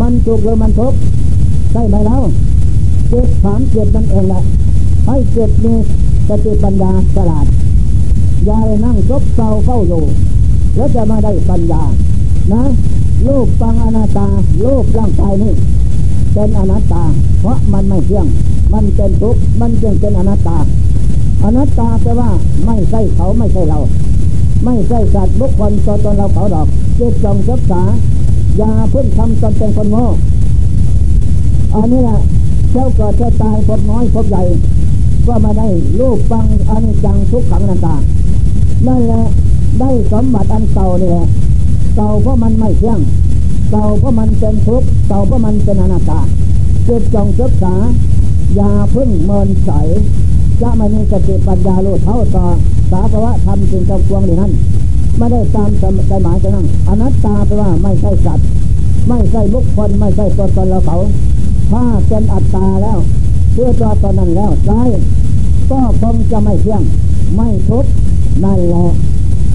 [0.00, 0.92] มันทุกหรือมันทุก
[1.72, 2.22] ใช่ไหมแล้ว
[3.08, 4.42] เจิตถามเจิตนั่นเองแหละ
[5.06, 5.74] ให้เจิตมี
[6.28, 7.46] สติปัญญาฉลาด
[8.48, 10.02] ย่านั่งซบเศร้าเฝ้าอยู่
[10.76, 11.82] แล้วจะมาได้ปัญญา
[12.52, 12.62] นะ
[13.26, 14.26] รูปฟังอนาตา
[14.64, 15.52] รูปร่างกายนี่
[16.34, 17.04] เป็นอนัตตา
[17.40, 18.26] เพราะมันไม่เที่ยง
[18.72, 20.58] มันเป็นทุกข์มันจึงเป็นอนัตตา
[21.44, 22.30] อนัตตาแปลว่า
[22.64, 23.78] ไม่ใช่เขาไม่ใช่เรา
[24.64, 27.82] ไม่ใช่สัตว์บุคคลตัวตนเราเขาดอกเจิตจงศึกษา
[28.58, 30.06] อย่าพึ่งทำตนเป็นคนโง่
[31.74, 32.20] อันนี้แหละ
[32.72, 34.42] เจ้าเกิดเจ้าตายพบน้อยพบใหญ่
[35.26, 35.66] ก็มาได้
[36.00, 37.94] รูปฟังอันจจังทุกขังนันตา
[38.86, 39.22] นั่นแหละ
[39.80, 41.26] ได้สมบัติอันเก่านี่แหละ
[41.96, 43.00] เก่าเพราะมันไม่เที่ยง
[43.70, 46.20] เก่าเพราะมันเป็นทุกข์เก่าเพราะมันเป็นอนัตตา
[46.86, 47.74] จิตจงศึกษา
[48.56, 49.70] อย่าพึ่งเมินใส
[50.60, 52.46] จะไม่มีสติปัญญาลูเท่าต่อ
[52.90, 54.52] สาภาวะธรรมจึงจะพวงอย่านั้น
[55.18, 58.46] ไม่ได้ตามใจหมายจะนั่งอนัตตาแปลว่าไม่ใช่สัตว์
[59.08, 60.96] ไม่ใช่บุคคลไม่ใช่ตัวตนเราเขา
[61.70, 62.98] ถ้าเป็นอัตตาแล้ว
[63.52, 64.82] เพื่อตัวตนนั้นแล้วได้
[65.70, 66.82] ก็คงจะไม่เที่ยง
[67.34, 67.90] ไม่ทุกข์
[68.44, 68.86] นั่นแหละ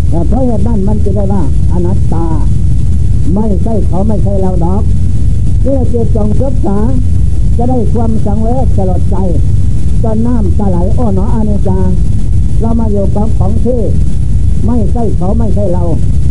[0.09, 2.25] แต่เพราะเหตุนั้นมันจะได้ว่าอนัตตา
[3.33, 4.83] ไม่ใช่เขาไม่ใช่เราดอก
[5.61, 6.77] เพื่อจิตจงศึกษา
[7.57, 9.15] จะได้ความสังเวชสลดใจ
[10.03, 11.79] จนน้ำตาไหลอ้อหนออานิจา
[12.61, 13.81] เรามาอยู่กับของที่
[14.65, 15.83] ไม่ใช่เขาไม่ใช่เรา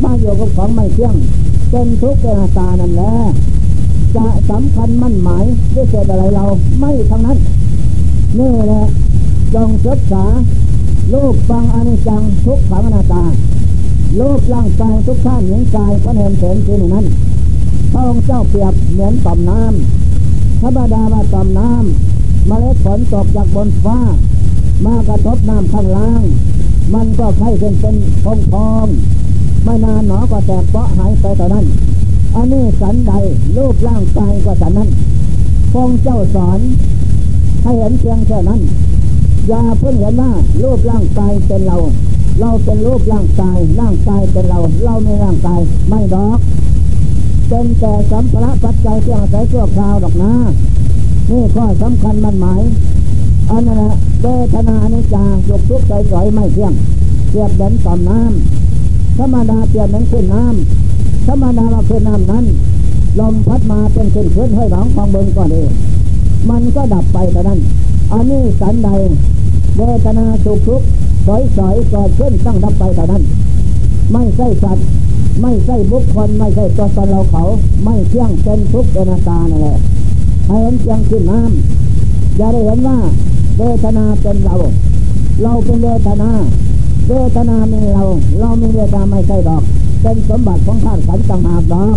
[0.04, 1.14] มาอยู่กับของไม่เที่ยง
[1.70, 3.12] เป็นทุกข์เป็นตานั่นแหละ
[4.16, 5.44] จะสำคัญมั่นหมาย
[5.74, 6.44] ด้วยเกิดอะไรเรา
[6.78, 7.38] ไม่ทั้งนั้น
[8.38, 8.84] นี่แหละ
[9.54, 10.24] จงศึกษา
[11.14, 13.24] ลูกฟังอนิจจังทุกขังอนาตา
[14.20, 17.06] ลูกร่างกายทุกท่านหญิงกายพระเนรเสนคือนั้น
[17.92, 23.98] พระองค์เจ้าเปรียบเหมือนต่อมน้ำธรรมดาว่าต่อมน้ำเมล็ดฝนตกจากบนฟ้า
[24.84, 26.22] มากระทบน้ำข้างล่าง
[26.94, 28.86] มันก็ไข่เป็นเป็นพองพอง
[29.64, 31.66] ไม่นานหนอก็แตกเปาะหายไปต่อนั้น
[32.34, 33.12] อันนี้สันใด
[33.56, 34.90] รูปร่างกายก็สันนั้น
[35.72, 36.60] พงเจ้าสอน
[37.62, 38.60] ให้เห็นเพียงแค่นั้น
[39.48, 41.76] อย่าเพิ่งเห็นว่ารูปร่างกายเป็นเรา
[42.40, 46.38] เราเป็นรูปร่างกาย ร่างกายเป็นเรา เราไม่ร่างกายไม่ดอก
[47.48, 50.32] เป็นแต่สัมภาระปัจจัยที่อาศัยชั่วคราวดอกนะ
[51.30, 52.62] นี่ข้อสำคัญมันหมาย
[53.50, 56.72] อันนั้นแหละเวทนานิจาสุกทุกข์ใจจ่อยไม่เที่ยง
[57.28, 60.81] เทียบเดินต่อมน้ำธรรมดาเปลี่ยนนั้นขึ้นน้ำ
[61.26, 62.44] ธรรมดามาขึ้นน้ำนั้น
[63.20, 65.70] ลมพัดมาเป็นขึ้นขึ้นให้หนองของเบิงก่อนเอง
[66.50, 67.60] มันก็ดับไปแต่นั้น
[68.12, 68.88] อันนี้สันใด
[69.76, 70.86] เวทนาสุขทุกข์
[71.26, 73.22] สอยสอยเกิดขึ้นต้องดับไปแต่นั้น
[74.12, 74.86] ไม่ใช่สัตว์
[75.40, 77.42] ไม่ใช่บุคคลไม่ใช่ตัวตนเราเขา
[77.84, 79.78] ไม่เที่ยงเป็นทุกข์เป็นตานั่นแหละ
[80.46, 82.98] ให้เห็นเพียงขึ้นน้ำอย่าได้เห็นว่า
[83.58, 84.54] เวทนาเป็นเรา
[85.42, 86.30] เราเป็นเวทนา
[87.08, 88.04] เวทนามีเรา
[88.40, 89.62] เรามีเวทนาไม่ใช่ดอก
[90.02, 91.96] เป็นสมบัติของธาตุขันธ์ต่างหากดอก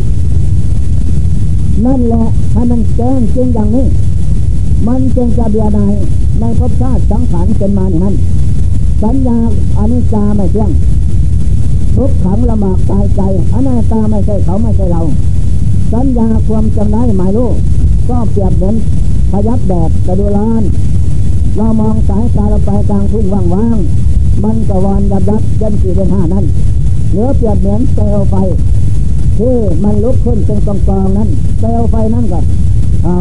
[1.85, 3.85] นั่นแหละให้มันแจ้งจริงอย่างนี้
[4.87, 5.93] มันจึงจะเบียดาย
[6.39, 8.15] ในภพชาติสังขารเป็นมาอย่างนั้น
[9.01, 9.37] สัญญา
[9.77, 10.71] อนิจจาไม่เที่ยง
[11.95, 13.21] ทุกขังละหมากตายใจ
[13.53, 15.01] อนัตตาไม่ใช่เขาไม่ใช่เรา
[15.93, 17.49] สัญญาความจำได้หมายรู้
[18.09, 18.75] ก็เปรียบเหมือน
[19.31, 20.63] พยับแดดกระดูลาน
[21.55, 26.45] เรามองสายตาเราไปกลางทุ่งว่างๆมันกวอนยับยับยันสี่เป็นห้านั้น
[27.15, 28.35] เหนือเปรียบเหมือนเปลวไฟ
[29.37, 32.39] ที่มันลุกขึ้นเป็นกองกองนั้นเปลวไฟนั้นก็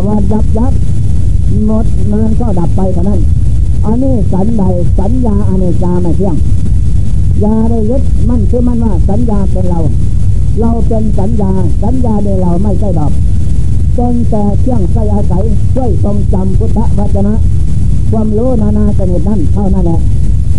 [0.07, 0.73] วันยับยับ
[1.67, 3.21] หมดนั้นก็ดับไปเท่านั้น
[3.85, 4.65] อันนี้สัญใด
[4.99, 6.37] สัญญาอเนจาไม่เที่ยง
[7.45, 9.81] ยาได้ยึดมั่นคือมั่นว่าสัญญาเป็นเรา
[10.61, 11.53] เราเป็นสัญญา
[11.83, 13.13] สัญญาในเราไม่ใช่ดอก
[13.95, 17.35] เป็นแต่เที่ยงใส่อาศัยช่วยทรงจำพุทธวจนะ
[18.11, 20.01] ความรู้นานาชนิดนั้นเท่านั้นแหละ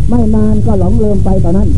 [0.10, 1.70] ไม่นานก็หลงลืมไปตอนนั้น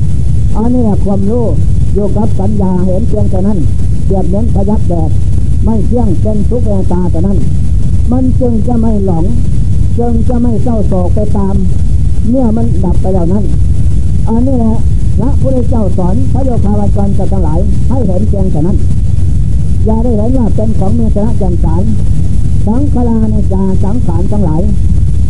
[0.57, 1.45] อันนี้แหละความรู้
[1.93, 3.59] อยู่กับสัญญาเห็นเพียงแต่นั้น
[4.07, 5.09] เดียบเน้นพยักแดด
[5.63, 7.37] ไม่เที่ยงเป็นทุกข์ตาแต่นั้น
[8.11, 9.25] มันจึงจะไม่หลง
[9.99, 11.55] จึงจะไม่เศร้าโศกไปตาม
[12.29, 13.43] เมื่อมันดับไปแล้วนั้น
[14.29, 14.75] อันนี้แหละ
[15.19, 18.77] พระพุทธเจ้าสอนพระโยคาวาจรจะทั้งหลายให้เห็นเพียงแต่นั้น
[19.85, 21.83] อย่าได้เห็นว่าเป็นของเมตระจันสาร
[22.67, 24.61] สังขารในจาสังขารทั้งหลาย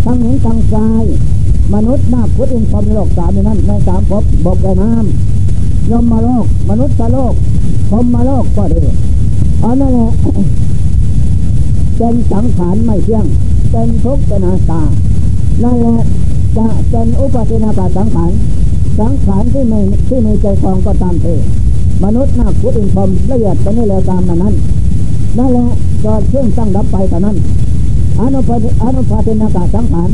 [0.06, 1.04] ทั้งเห็นทั้งกาย
[1.74, 7.34] มนุษย์นาพุทธินพรมโลกสามในนั้นในสามภพบกแก่น้ำยมมาโลก มนุษย์โลก
[7.90, 8.82] พรมมาโลกก็ดี
[9.64, 10.10] อันนั้นแหละ
[11.98, 13.26] เป็นสังขารไม่เที่ยง
[13.72, 14.82] เป็นทุกข์เป็นอาตา
[15.64, 15.98] นั่นแหละ
[16.58, 18.32] จะเป็นอุปาทินาปสังขาร
[19.00, 21.40] สังขารที่ไม่ที่มีใจคลองก็ตามเถอ
[22.04, 24.54] มนุษย์นาพุทธินพรมละเอียดไปนี่แล้วตามนั้น
[25.38, 25.66] นั่นแหละ
[26.04, 27.36] จอดเครื่องตั้งรับไปแต่นั้น
[28.20, 28.50] อนุป
[28.84, 30.10] อนุปาทินากาสังขาร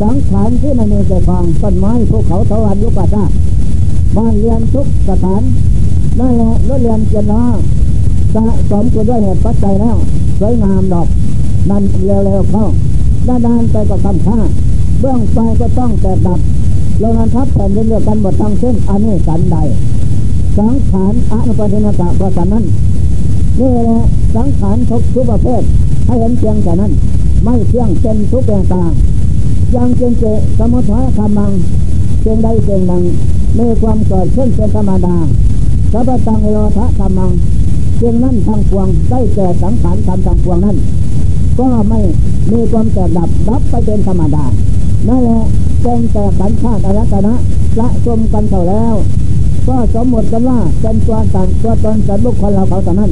[0.00, 3.24] สังขารที่ไม่มีใจคลองต้นไม้ภูเขาเทวันยุปตา
[4.16, 5.42] บ้านเรียนทุกสถาน
[6.18, 7.56] นั่นแหละรถเรียนเจริญ
[8.34, 9.96] สะสมกันด้วยเหตุปัจจัยแล้ว
[10.40, 11.08] สวยงามดอก
[11.70, 12.66] นั่นเร็วๆเข้า
[13.26, 14.38] ด้านด้านไปก็ทำค่า
[15.00, 16.40] เบื้องไปก็ต้องแตกดับ
[17.02, 19.56] ลงนันทับแผ่นดินเดียวกันหมดทั้งเส้นอันนี้สันใด
[20.58, 22.64] สังขารอนุปาทินากะเพราะฉะนั้น
[23.58, 24.00] นี่แหละ
[24.34, 25.62] สังขารทุกทุกประเภท
[26.06, 26.92] ให้เห็นเพียงแต่นั้น
[27.44, 28.92] ไม่เที่ยงเป็นทุกอย่างต่าง
[29.76, 30.24] ยังเจงเจ
[30.58, 31.52] สมุทยธรรมัง
[32.22, 33.02] เจงใดเจงดัง
[33.58, 35.16] มีความเกิดขึ้นเป็นธรรมดา
[35.92, 37.32] สัพตังโรทะธรรมัง
[37.98, 40.76] เจงนั้นทางพวงได้แก่สังขารธรรมทางพวงนั้น
[41.58, 42.00] ก็ไม่
[42.52, 44.44] มีความแตกดับดับไปเป็นธรรมดา
[45.08, 45.40] นั่นแหละ
[45.82, 47.34] เป็นแต่ขันธ์ธาตุอรัตนะ
[47.80, 48.94] ละชมกันเท่าแล้ว
[49.68, 53.10] ก็สมมติกันว่าเป็นตัวต่างตัวตนสัตว์บุคคลเราเขาแต่นั้น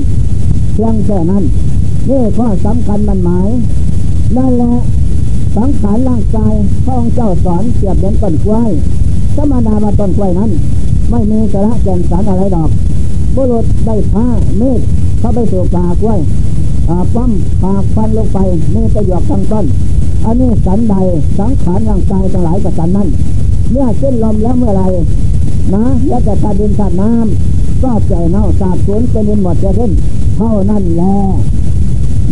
[0.75, 1.45] เพียงแค่นั้น
[2.09, 3.49] นี่ข้อสำคัญมันหมาย
[4.37, 4.73] นั่นแหละ
[5.57, 8.71] สังขารร่างกายพระองค์เจ้าสอนเปรียบเหมือนต้นกล้วย
[9.37, 10.51] สมนามาต้นกล้วยนั้น
[11.11, 12.71] ไม่มีสาระแก่นสารอะไรดอก
[13.37, 14.27] บุรุษได้ผ้า
[14.59, 14.81] เมฆ
[15.19, 16.21] เข้าไปสู่ปากล้วย
[17.15, 18.39] ปั้มปากฟันลงไป
[18.75, 19.65] มีประโยชน์ทั้งต้น
[20.25, 20.95] อันนี้สันใด
[21.39, 23.09] สังขารร่างกายทั้งหลายกับสันนั้น
[23.71, 24.83] เมื่อเส้นลมแล้วเมื่อไร
[25.75, 29.93] นะแล้วจะธาตุดินธาตุน้ำก็ใจเน่าสาบสูญเป็นดินหมดจะขึ้น
[30.37, 31.17] เท่านั้นแหละ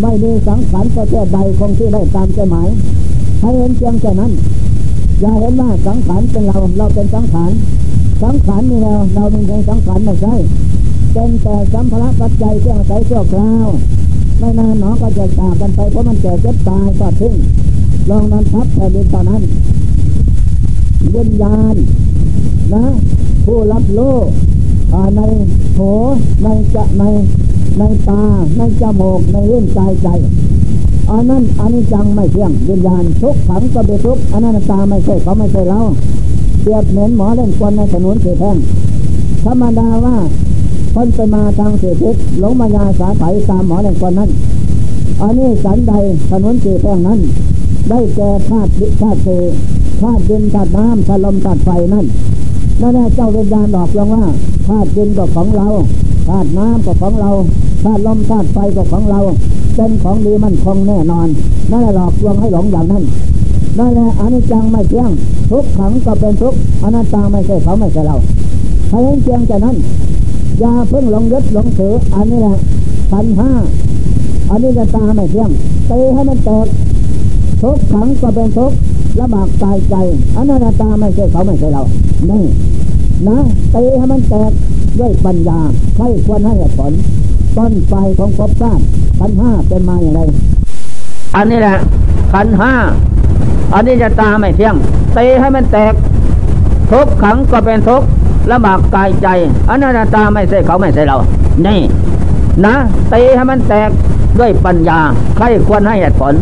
[0.01, 2.69] ไม่มีสังขารประเภทใดคงที่ได้ตามใจหมาย
[3.41, 4.33] ให้เห็นเพียงแค่นั้น
[5.21, 7.53] อย่าเห็นว่าสังขารเป็นเราเราเป็นสังขาร
[8.23, 10.35] สังขารนี่เราเราเป็นเพียงสังขารไม่ใช่
[11.13, 13.69] เป็นแต่สัมภาระปัจจัยเครื่องใช้ชั่วคราว
[14.39, 17.35] ไม่นานหนอก็จะจากกันไปเพราะมันเกิดเจ็บตายก็ทิ้ง
[18.11, 19.43] ลองนั้นทับแผ่นดินตอนนั้น
[21.15, 21.75] วิญญาณ
[22.75, 22.85] นะ
[23.45, 24.27] ผู้รับโลก
[25.17, 25.21] ใน
[25.75, 25.79] โถ
[26.43, 27.05] ในจะใน
[27.79, 28.23] ในตา
[28.57, 30.09] ในจมูก ในเลื่นใจใจ
[31.11, 35.81] อันนั้นอันนี้จังไม่เที่ยงวิญญาณทุกขังก็เป็นทุกอันนั้นตาไม่ใช่เขาไม่ใช่เรา
[36.63, 38.57] เปียบเหมือนหมอเล่นควนในถนนเสียแท่ง
[39.45, 40.17] ธรรมดาว่า
[40.95, 44.31] คนไปมาทางเสียทิศหลงมายาสาไถตามหมอเล่นควนนั้น
[45.23, 45.93] อันนี้สันใด
[46.31, 47.21] ถนนเสียแท่งนั้น
[47.89, 49.29] ได้แก่ธาตุธาตุเส
[50.01, 52.07] ธาตุดินธาตุน้ำธาตุลมธาตุไฟนั่น
[52.81, 54.25] นั่นแหละเจ้าวิญญาณบอกลงว่า
[54.67, 55.67] ธาตุดินก็ของเรา
[56.31, 57.31] ธาตุน้ำก็ของเรา
[57.85, 59.21] ธาตุลมธาตุไฟก็ของเรา
[59.75, 61.29] เป็นของดีมั่นคงแน่นอน
[61.71, 63.05] นั่นแหละหลอกลวงให้หลงอย่างนั้น
[63.79, 65.11] นั่นแหละอนิจจังไม่เที่ยง
[65.51, 68.17] ทุกขังก็เป็นทุกอนัตตาไม่ใช่เขาไม่ใช่เรา
[68.91, 69.77] ให้เห็นเพียงแต่นั้น
[70.61, 72.57] อย่าเพิ่งหลงยึดหลงถืออันนี้แหละ
[73.11, 73.51] ขันห้า
[74.51, 75.51] อันนี้จะตาไม่เที่ยง
[75.91, 76.67] ตีให้มันแตก
[77.63, 78.73] ทุกขังก็เป็นทุก
[79.19, 79.95] ละบากตายใจ
[80.37, 81.83] อันนั้นตาไม่ใช่เขาไม่ใช่เรา
[82.31, 82.43] นี่
[83.29, 83.39] นะ
[83.75, 84.53] ตีให้มันแตก
[84.99, 85.61] ด้วยปัญญา
[85.97, 86.93] ใครควรให้ผล
[87.57, 88.83] ต้นไฟของภพชาติ
[89.19, 90.21] ขันห้าเป็นมาอย่างไร
[91.37, 91.77] อันนี้แหละ
[92.33, 92.73] ขันห้า
[93.75, 94.75] อันนี้จะตาไม่เที่ยง
[95.17, 95.93] ตีให้มันแตก
[96.91, 98.03] ทุกขังก็เป็นทุก
[98.51, 99.29] ละบากกายใจ
[99.69, 101.19] อันนั้นตาไม่ใช่เขาไม่ใช่เรา
[101.67, 101.81] นี่
[102.65, 102.75] นะ
[103.13, 103.91] ตีให้มันแตก
[104.39, 104.99] ด้วยปัญญา
[105.37, 106.35] ใครควรให้เหตุผล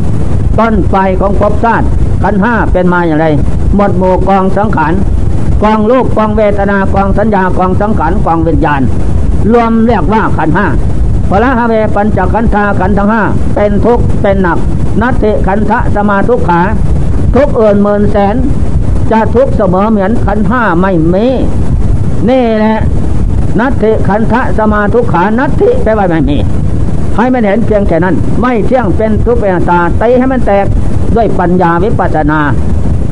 [0.59, 1.87] ต้นไฟของภพชาติ
[2.23, 3.27] ขันห้าเป็นมาอย่างไร
[3.77, 4.93] หมดหมู่กองสังขาร
[5.63, 8.83] กองรูปกองเวทนากองสัญญากองสังขารกองวิญญาณ
[9.53, 10.67] รวมเรียกว่าขันห้า
[11.29, 13.23] พระหาเวปัญจขันธาขันทั้งห้า
[13.55, 14.59] เป็นทุกข์เป็นหนัก
[15.01, 16.61] นัตติขันธะสมาทุกขา
[17.35, 18.35] ทุกเอื่นหมื่นแสน
[19.11, 21.27] จะทุกเสมอเหมือนขันห้าไม่มี
[22.29, 22.79] นี่แหละ
[23.61, 26.39] นัตติขันธะสมาทุกขานัตติแปลว่าไม่มี
[27.17, 30.67] ให้มันเห็นเพียงแค่นั้น ไม่เที่ยงเป็นทุกข์เป็นตาตีให้มันแตก
[31.17, 32.41] ด้วยปัญญาวิปัสสนา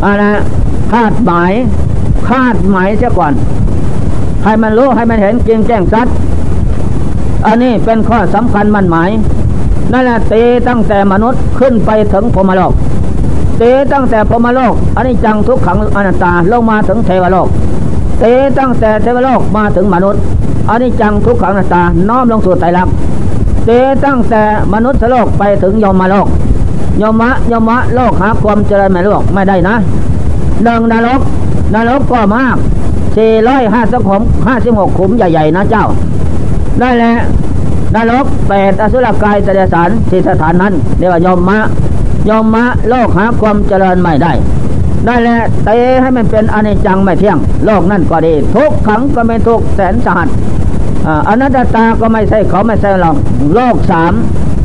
[0.05, 0.25] อะไร
[0.93, 1.53] คาดหมาย
[2.29, 3.33] คาดหมายเสียก่อน
[4.45, 6.07] ให้มันรู้ให้มันเห็นเพียงแจ้งชัด
[7.47, 9.11] อันนี้เป็นข้อสำคัญมันหมาย
[9.93, 10.35] นั่นแหละเต
[10.69, 12.73] ตั้งแต่มนุษย์ขึ้นไปถึงพมโลก
[13.59, 17.49] เตตั้งแต่พมโลกอันนี้จังทุกขังอนัตตาลงมาถึงเทวโลก
[18.19, 18.25] เต
[18.59, 20.21] ตั้งแต่เทวโลกมาถึงมนุษย์
[20.69, 22.95] อันนี้จังทุกขังอนัตตาน้อมลงสู่ไตรลักษณ์
[23.65, 23.71] เต
[24.05, 24.43] ตั้งแต่
[24.75, 26.29] มนุษย์โลกไปถึงยมโลก
[27.03, 29.75] ยมะยมะโลกหาความเจริญไม่โลกไม่ได้นะ
[30.65, 31.21] หนึ่งนรก
[31.75, 32.57] นรกก็มาก
[33.17, 35.87] สี่ร้อยห้าสิบหกห้าสิบหกขุมใหญ่ๆนะเจ้า
[36.81, 37.15] ได้แหละ
[37.95, 41.59] นรกแปดอสุรกายเสดสารสี่สถานนั้นเรียกว่ายมมะ
[42.29, 44.33] ยมมะโลกหาความเจริญไม่ได้
[45.07, 45.69] ได้แหละเต
[46.03, 50.29] ให้มันเป็นอนิจจังไม่เที่ยง โลกนั่นก็ดี ทุกขังก็ไม่ทุกแสนสหัส
[51.29, 53.17] อนัตตาก็ไม่ใช่เขาไม่ใช่หรอก
[53.55, 54.13] โลกสาม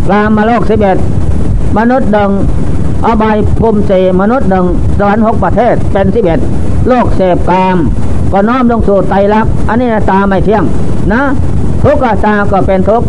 [0.07, 0.97] กลางมาโลกสิบเอ็ด
[1.77, 2.29] มนุษย์ดัง
[3.05, 4.65] อบายภูมิเสมนุษย์หนึ่ง
[4.97, 6.39] สวรรค์หกประเทศเป็นสิบเอ็ด
[6.87, 7.77] โลกเสพกาม
[8.31, 10.63] ก็น้อมลงสู่ไตรลักษณ์อันนี้ตาไม่เที่ยง
[11.13, 11.21] นะ
[11.83, 13.01] ทุกขตาก็เป็นทุก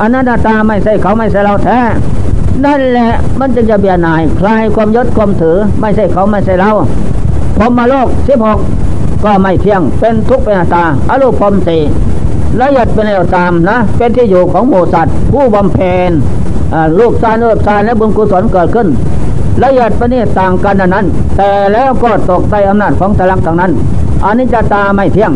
[0.00, 1.78] อนัตตาไม่ใช่เขาไม่ใช่เราแท้
[2.64, 6.70] นั่นแหละมันจึงจะเบียดหนายคลายความยศความถือไม่ใช่เขาไม่ใช่เรา
[7.56, 8.58] พรมมาโลกสิบหก
[9.24, 11.80] ก็ไม่เที่ยง เป็นทุกข์เป็นตาอรูปพรมสี่
[12.60, 16.10] ละเอียดเป็นแนวตามนะ เป็นที่อยู่ของหมูสัตว์ ผู้บำเพ็ญ
[16.98, 18.88] ลูกซานเอิบซานและบุญกุศลเกิดขึ้น
[19.62, 23.72] ละเอียดประณีตต่างกันนั้น แต่แล้วก็ตกใต้อำนาจของตะลักทางนั้น
[24.24, 25.32] อันนี้จะตาไม่เที่ยง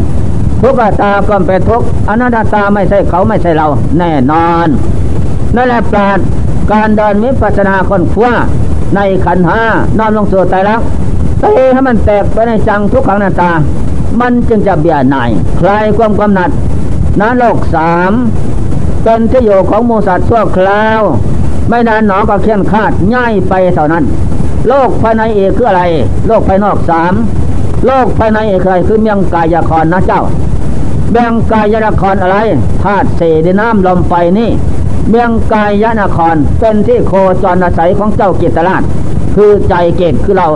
[0.61, 3.66] ทุกตาก็เป็นทุกอนัตตาไม่ใช่เขาไม่ใช่เรา
[3.98, 4.68] แน่นอน
[5.56, 6.18] นั่นแหละปราด
[6.72, 8.32] การเดินมิปัสนาคนคว้า
[8.94, 9.62] ในขันห้า
[9.98, 10.80] นอนลงสู่ใจรัก
[11.40, 13.50] เตให้มันแตกไปในจังทุกขังนาตา
[14.20, 15.30] มันจึงจะเบียดหน่าย
[15.61, 16.50] คลายความกำหนัด
[17.20, 18.12] นโลกสาม
[19.02, 21.02] เป็นที่อยู่ของมูสัตว์ชั่วคราว
[21.68, 24.05] ไม่นานหนอก็เคียนคาดง่ายไปเท่านั้น
[24.68, 25.83] โลกภายในเอกคืออะไร
[26.27, 27.12] โลกภายนอกสาม
[27.87, 30.22] โลกภายในเอกคือคือเมียงกายครนะเจ้า
[31.12, 32.37] เบียงกายนครอะไร
[32.83, 34.51] ธาตุเสดน้ำลมไฟนี่
[35.11, 38.83] เบียงกายนครเป็นที่โคจรอาศัยของเจ้าเกตราช
[39.35, 40.48] คือใจเกตคือเรา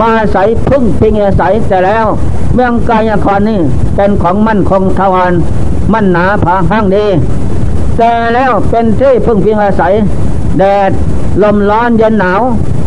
[0.00, 2.06] มาใส่พึ่งพิงอาศัยแต่แล้ว
[2.54, 3.60] เมืองกายนครนี่
[3.96, 5.32] เป็นของมั่นคงทวาร
[5.92, 7.06] มั่นหนาผาห้างดี
[7.96, 9.92] แต่แล้วเป็นที่พึ่งพิงอาศัย
[10.58, 10.90] แดด
[11.42, 12.42] ลมร้อนเย็นหนาว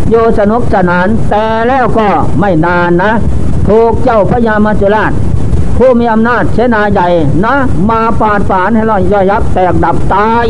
[0.10, 2.08] อยู่สนุกสนาน แต่แล้วก็
[2.40, 3.12] ไม่นานนะ
[3.68, 5.12] ถูกเจ้าพญามัจจุราช
[5.78, 7.08] ผู้มีอำนาจเสนาใหญ่
[7.46, 7.56] นะ
[7.90, 10.46] มาปาดฝานให้เราย่อยยับแตกดับตาย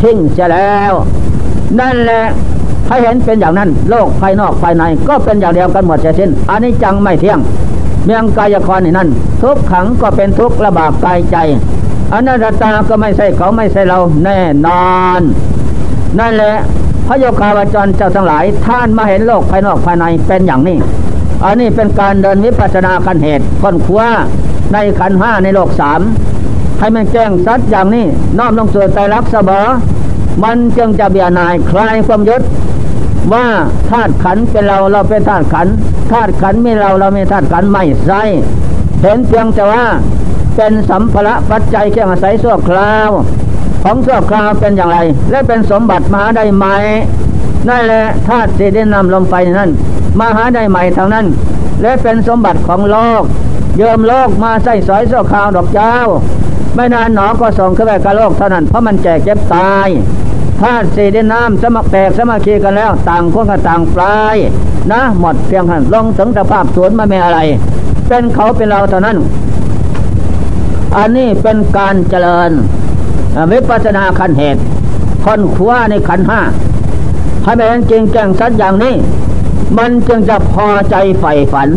[0.00, 0.92] ทิ้งเสียแล้ว
[1.80, 2.22] นั่นแหละ
[2.88, 7.38] ให้เห็นเป็นอย่างนั้น โลกภายนอกภายใน ก็เป็นอย่างเดียวกันหมดเสียสิ้นอันนี้จังไม่เที่ยง
[8.04, 9.08] เมียงกายครนี่นั่น
[9.42, 11.36] ทุกขังก็เป็นทุกข์ระบาดกายใจ
[12.12, 15.20] อนัตตาก็ไม่ใช่เขาไม่ใช่เราแน่นอน
[16.18, 16.54] นั่นแหละ
[17.06, 20.78] พระโยคาวจรเจ้าทั้งหลาย ท่านมาเห็นโลกภายนอกภายในเป็นอย่างนี้
[21.44, 24.08] อันนี้เป็นการเดินวิปัสสนาขันเหตุค้นคว้า
[24.72, 26.00] ในขันห้าในโลกสาม
[26.78, 28.06] ให้มันแจ้งสัดอย่างนี้
[28.38, 29.66] น้อมลงสู่ใจรักเสมอ
[30.42, 32.42] มันจึงจะเบียนายคลายความยึด
[33.32, 33.46] ว่า
[33.90, 35.66] ธาตุขันเป็นเราเราเป็นธาตุขัน
[36.12, 38.22] ธาตุขันไม่เราเราไม่ธาตุขันไม่ใช่
[39.02, 39.84] เห็นเพียงแต่ว่า
[40.60, 43.10] เป็นสัมภระปัจจัยเครื่องอาศัยสั่วคราว
[43.82, 44.98] ของสั่วคราวเป็นอย่างไร
[45.30, 46.66] และเป็นสมบัติมหาได้ไหม
[47.68, 49.70] นั่นแหละธาตุสีดินน้ำลมไฟนั่น
[50.20, 51.26] มหาได้ใหม่ทางนั้น
[51.82, 53.22] และเป็นสมบัติของโลก
[53.76, 55.94] เยิมโลกมาใส่สอยโซข่าวดอกเจ้า
[56.74, 59.88] ไม่นานหนอก็ส่งขึ้นไปกับโลกเท่านั้นเพราะมันแจกเจ็บตาย
[60.60, 64.36] ธาตุสี่ดินน้ำสมัครแตกสมัครคีกันแล้ว ต่างคนกับต่างปลาย
[64.92, 67.38] นะ หมดเพียงหันลงถึงสภาพสวนมาไม่อะไร
[68.08, 69.18] เป็นเขาเป็นเราเท่านั้น
[70.96, 72.50] อันนี้เป็นการเจริญ
[73.52, 74.60] วิปัสนาขันเหตุ
[75.24, 76.40] ค้นคว้าในขันห้า
[77.44, 78.94] ให้เป็นจริงแจ้งสัดอย่างนี้
[79.78, 81.68] มันจึงจะพอใจใฝ่ฝัน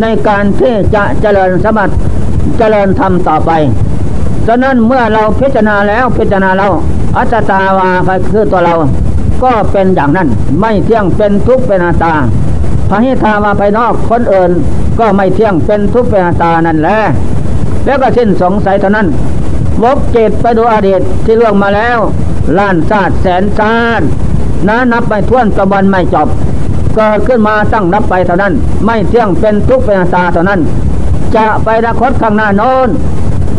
[0.00, 1.94] ในการที่จะเจริญสมบัติ
[2.58, 3.50] เจริญธรรมต่อไป
[4.46, 6.68] ฉะนั้นเมื่อเราพิจารณาแล้วพิจารณาเรา
[7.16, 7.90] อัตตาวา
[8.30, 8.74] คือตัวเรา
[9.42, 10.28] ก็เป็นอย่างนั้น
[10.60, 12.14] ไม่เที่ยงเป็นทุกข์เป็นอาตา
[12.88, 14.50] พระหิทาวาภายนอกคนอื่น
[14.98, 16.98] ก็ไม่เที่ยงเป็นทุกข์เป็นอาตานั่นแหละ
[17.86, 19.08] แล้วก็สิ้นสงสัยเท่านั้น
[19.82, 21.98] วกเจตไปดูอดีตที่ล่วงมาแล้ว
[22.58, 24.06] ล้านชาติแสนชาติ
[24.68, 26.28] นะนับไปท่วนกระบวนไม่จบ
[26.96, 28.54] เกิดขึ้นมาตั้งนับไปเท่านั้น
[28.86, 30.60] ไม่เที่ยงเป็นทุกเป็นตาเท่านั้น
[31.36, 32.88] จะไปอนาคตข้างหน้าโน้น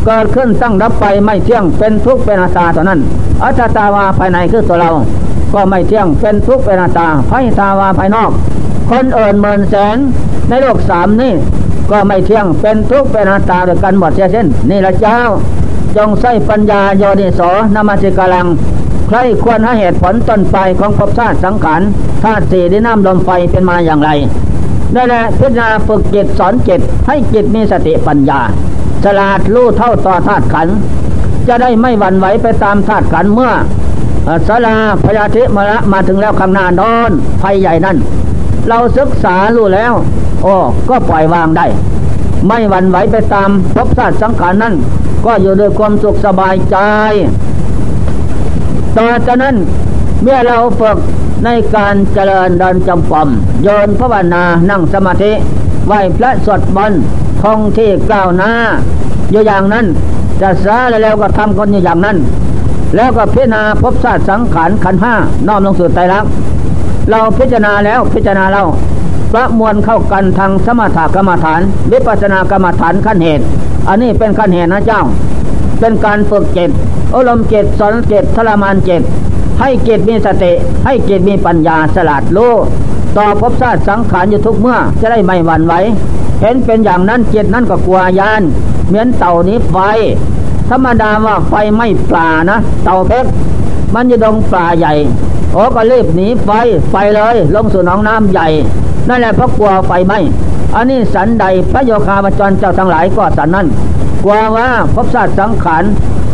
[0.05, 2.99] เกิดขึ้นตั้งรับไปไม่เที่ยงเป็นทุกข์เป็นอาตาเท่านั้น
[3.43, 4.91] อัตตาวาภายในคือตัวเรา
[5.53, 8.31] ก็ไม่เที่ยงเป็นทุกข์เป็นอาตาภายตาวาภายนอก
[8.89, 9.97] คนเอิญเมินแสน
[10.49, 11.33] ในโลกสามนี่
[11.91, 15.19] ก็ไม่เที่ยงเป็นทุกข์เป็นอาตาด้วยกันหมดเช่นนนี่ละเจ้า
[15.95, 17.41] จงใส่ปัญญาโยนิโส
[17.75, 18.47] นามาสิกาลัง
[19.07, 21.81] ใครควรให้เหตุผลต้นไปของภพชาติสังขาร
[22.23, 24.09] ธาตุสี่ดินน้ำลมไฟเป็นมาอย่างไร
[24.95, 28.39] นั่นแหละพิจารณาฝึกจิตสอนจิตให้จิตมีสติปัญญา
[29.03, 30.67] ฉลาดรู้เท่าต่อธาตุขัน
[31.47, 33.51] จะได้ไม่หวั่นไหวไปตามธาตุขันเมื่อ
[34.47, 37.11] สาราพยาธิมาละมาถึงแล้วข้างหน้านอน
[37.41, 37.97] ภัยใหญ่นั่น
[38.69, 39.93] เราศึกษารู้แล้ว
[40.41, 40.53] โอ้
[40.89, 41.65] ก็ปล่อยวางได้
[42.47, 44.75] ไม่หวั่นไหวไปตามภพชาติสังขารนั่น
[45.25, 46.77] ก็อยู่ด้วยความสุขสบายใจ
[48.97, 49.55] ต่อจากนั้น
[50.21, 50.97] เมื่อเราฝึก
[51.45, 53.29] ในการเจริญเดินจำปอม
[53.63, 55.31] โยนภาวนานั่งสมาธิ
[55.87, 57.01] ไหวพระสวดมนต์
[57.41, 58.51] ท่องที่กล่าวหน้า
[59.31, 59.85] อยู่อย่างนั้น
[60.41, 62.17] จะสาแล้วก็ทำคนอยู่อย่างนั้น
[62.95, 65.13] แล้วก็พิจารณาพบชาสติสังขารขันห้า
[65.47, 66.25] น้อมลงสู่ใจรัก
[67.11, 68.63] เราพิจารณาแล้วพิจารณาเรา
[69.33, 73.45] ประมวลเข้ากันทางสมถกรรมฐานวิปัสสนากรรมฐานขั้นเหตุ
[73.87, 75.01] อันนี้เป็นขั้นเหตุนะเจ้า
[75.79, 76.69] เป็นการฝึกเจต
[77.13, 79.01] อารมณ์เจตสอนเจตทรมานเจต
[79.59, 80.51] ให้เจตมีสติ
[80.85, 82.39] ให้เจตมีปัญญาสลัดโล
[83.17, 85.73] ต่อพบชาติสังขารอยู่ทุกเมื่อจะได้ไม่หวั่นไหว
[86.41, 88.41] เห็นเป็นอย่างนั้นเจตนั้นก็กลัวยาน
[88.87, 89.75] เหมือนเต่านี้ไฟ
[90.69, 93.29] ธรรมดาว่าไฟไม่ปลานะ เต่าเพชร
[93.93, 94.93] มันจะดงปลาใหญ่
[95.53, 96.49] โอ้ก็รีบหนีไฟ
[96.91, 98.47] ไปเลย ลงสู่หนองน้ำใหญ่
[99.07, 100.13] นั่นแหละเพราะกลัวไฟไหม
[100.75, 103.67] อันนี้สันใดพระโยคาบจรเจ้าทั้งหลายก็สันนั้น
[104.23, 105.83] กลัวว่าพบชาติสังขาร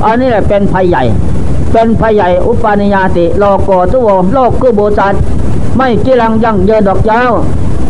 [0.05, 1.03] อันนี้แหละเป็นภัยใหญ่
[1.71, 5.13] เป็นภัยใหญ่อุปาณิยาติโลโกตุโวโลกคือโบจัด
[5.77, 7.23] ไม่กิรังยั่งเยินดอกเจ้า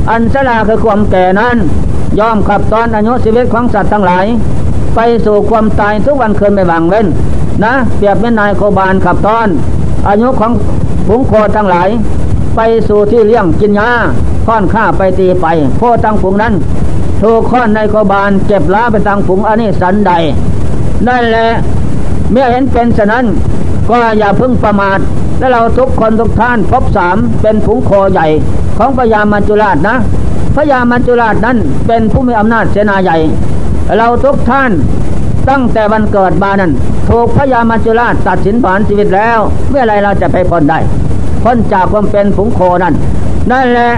[0.10, 1.58] อันสลาคือความแก่นั้น
[2.20, 4.26] ยอมขับตอนอายุชีวิตของสัตว์ทั้งหลาย
[4.96, 7.08] ไปสู่ความตายทุกวันคืนไม่บางเว้น
[7.64, 9.48] นะเปรียบเป็นนายโคบาลขับตอน
[10.08, 10.52] อายุของ
[11.12, 11.90] ผงโคทั้งหลาย
[12.56, 13.90] ไปสู่ที่เลี้ยงกินยา
[14.48, 15.46] ค่อนข้าไปตีไป
[15.78, 16.54] โคตั้งผงนั้น
[17.22, 20.12] ถูกค้อนในโคบาลเก็บล้าไปตั้งผงอันนี้สันใด
[21.08, 21.48] นั่นแหละ
[22.32, 23.26] เมื่อเห็นเป็นฉะนั้น
[23.90, 25.00] ก็อย่าพึ่งประมาท
[25.40, 28.28] และเราทุกคนทุกท่านพบสามเป็นผงโคใหญ่
[28.78, 29.96] ของพญามัจจุราชนะ
[30.56, 31.58] พญามัจจุราชนั้น
[31.88, 33.18] เป็นผู้มีอำนาจเสนาใหญ่
[33.98, 34.72] เราทุกท่าน
[35.50, 36.72] ตั้งแต่วันเกิดมานั้น
[37.10, 40.80] ถูกพญามัจจุราชตัดสินผ่านชีวิตแล้ว เมื่อไรเราจะไปพ้นได้
[41.44, 42.94] พ้นจากความเป็นผงโคนั้น
[43.52, 43.90] นั่นแหละ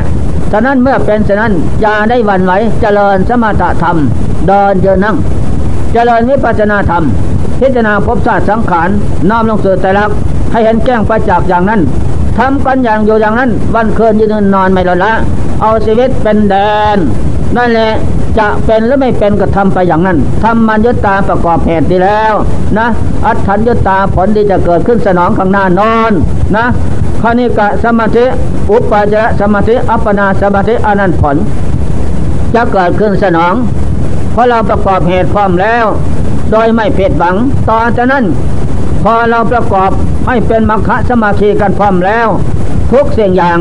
[0.51, 3.97] ฉะนั้นเมื่อเป็นฉะนั้นอย่าได้วันไหวเจริญสมถะธรรม
[4.47, 5.15] เดินเดินนั่ง
[5.93, 7.03] เจริญวิปัสนาธรรม
[7.59, 8.89] พิจารณาภพชาติสังขาร
[9.29, 10.09] น้อมลงสู่ใจรัก
[10.51, 11.81] ให้เห็นแก้งประจักษ์อย่างนั้น
[12.37, 15.11] ทำกันอย่างอยู่อย่างนั้น วันคืนยืนนอนไม่หลับละ
[15.61, 16.55] เอาชีวิตเป็นแด
[16.95, 16.97] น
[17.57, 17.91] นั่นแหละ
[18.39, 22.33] จะเป็นหรือไม่เป็นก็ทำไปอย่างนั้นทำมันยตตาประกอบเหตุดีแล้ว
[22.77, 22.87] นะ
[23.25, 26.11] อัตถัญยตตาผลที่จะเกิดขึ้นสนองข้างหน้านอน
[26.57, 26.65] นะ
[27.21, 28.25] คณิกะสมาธิ
[28.71, 31.35] อุปปาจระสมาธิอัปปนาสมาธิอนันต์ผล
[32.55, 33.53] จะเกิดขึ้นสนอง
[34.31, 35.85] เพราะเราประกอบเหตุพร้อมแล้ว
[36.51, 37.35] โดยไม่เผิดหวัง
[37.69, 38.25] ต่อจากนั้น
[39.03, 39.91] พอเราประกอบ
[40.27, 42.27] ให้เป็นมรรคสมาธิกันพร้อมแล้ว
[42.91, 43.57] ทุกสิ่งอย่าง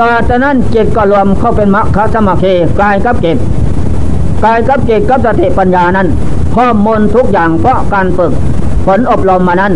[0.00, 3.36] ต่อจากนั้นจิตก็รวมเข้าเป็นมรรคสมาธิกายกับจิต
[4.44, 6.08] กายกับจิตกับสติปัญญานั้น
[6.56, 8.32] ข้อมูลทุกอย่างเพราะการฝึก
[8.86, 9.72] ผลอบรมมานั้น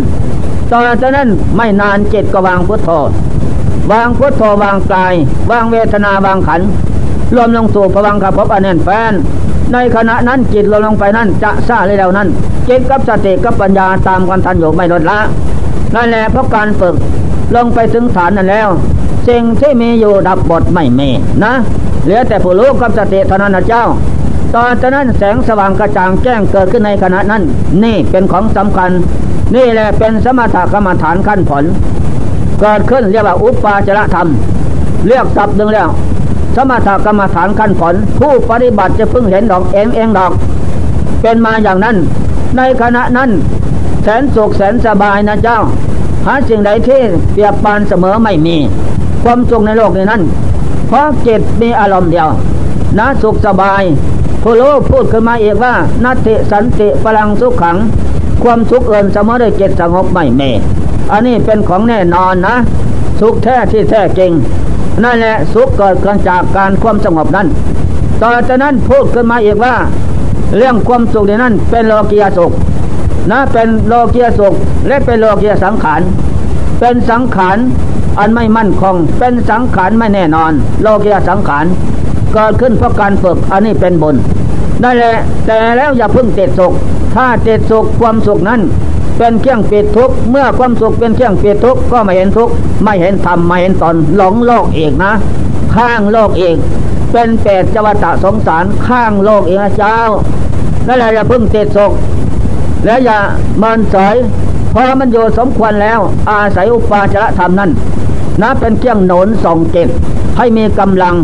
[0.71, 2.89] ตอจากนั้นไม่นานจิตก็วางพุทโธ
[3.91, 5.13] วางพุทโธวางกาย
[5.51, 6.61] วางเวทนาวางขัน
[7.35, 9.13] รวมลงสู่พวังขับพบอันแน่นแฟน
[9.73, 12.27] ในขณะนั้นจิตเรวมลงไปนั้นจะซาเลยแล้วนั้น
[12.67, 15.19] จิตกับสติกับปัญญาตามกันทันอยู่ไม่ลดละ
[15.95, 16.95] นั่นแหละเพราะการฝึก
[17.55, 18.69] ลงไปถึงฐานนั้นแล้ว
[19.27, 21.01] สิ่งที่มีอยู่ดับบทไม่เม
[21.43, 21.53] นะ
[22.03, 23.85] เหลือแต่ผู้รู้กับสติเท่านั้นนะเจ้า
[24.55, 27.43] ตอนนั้นแสงสว่างกระจ่างแจ้งเกิดขึ้นในขณะนั้น
[27.83, 28.91] นี่เป็นของสำคัญ
[29.55, 31.63] นี่แหละเป็นสมถกรรมฐานขั้นผล
[32.59, 34.27] เกิดขึ้นเรียกว่าอุปปาจรธรรม
[35.07, 35.89] เรียกศัพท์หนึ่งแล้ว
[36.55, 40.31] สมถกรรมฐานขั้นผล ผู้ปฏิบัติจะเพึ่งเห็นดอกเองเองดอก
[41.21, 41.95] เป็นมาอย่างนั้น
[42.57, 43.29] ในขณะนั้น
[44.03, 45.59] แสนสุขแสนสบายนะเจ้า
[46.25, 47.01] หาสิ่งใดที่
[47.31, 48.55] เปรียบปานเสมอไม่มี
[49.23, 50.21] ความสุขในโลกนี้นั้น
[50.87, 52.29] เพราะจิตมีอารมณ์เดียว
[52.99, 53.83] นะสุขสบาย
[54.47, 55.73] ผู้รู้พูดขึ้นมาอีกว่า
[56.03, 57.77] นัตติสันติพลังสุขขัง
[58.43, 60.41] ความสุขเอินเสมอได้เจิตสงบไม่เม
[61.11, 62.55] อันนี้เป็นของแน่นอนนะ
[63.19, 64.31] สุขแท้ที่แท้จริง
[65.03, 67.47] นั่นแหละสุขเกิดขึ้นจากการความสงบนั้น
[68.21, 69.75] ต่อจากนั้นพูดขึ้นมาอีกว่า
[70.57, 72.51] เรื่องความสุขในนั้นเป็นโลกียสุข
[73.31, 74.53] นะเป็นโลกียสุข
[74.87, 76.01] และเป็นโลกียสังขาร
[76.79, 77.57] เป็นสังขาร
[78.19, 81.65] อันไม่มั่นคงเป็นสังขารไม่แน่นอน โลกียสังขาร
[82.35, 84.15] เกิดขึ้นเพราะการฝึกอันนี้เป็นบุญ
[84.83, 85.15] นั่นแหละ
[85.45, 86.73] แต่แล้วอย่าพึ่งเจ็ดสุข
[87.15, 88.61] ถ้าเจ็ดสุขความสุขนั้น
[89.17, 92.49] เป็นเครื่องปิดทุกเมื่อความสุขเป็นเครื่องปิดทุกก็ไม่เห็นทุก
[92.83, 95.13] ไม่เห็นธรรมไม่เห็นตนหลงโลกเอกนะ
[95.75, 96.57] ข้างโลกเอก
[97.11, 99.97] เป็นเปรตจวัตสงสารข้างโลกเอกนะเจ้า
[100.87, 101.91] นั่นแหละอย่าพึ่งเจ็ดสุข
[102.85, 103.17] แล้วอย่า
[103.61, 104.15] มันสอย
[104.73, 107.71] พอมันอยู่สมควรแล้ว อาศัยอุปาจารธรรมนั้น
[108.41, 109.87] นะเป็นเครื่องหนุนส่งเจ็ด
[110.37, 111.15] ให้มีกำลัง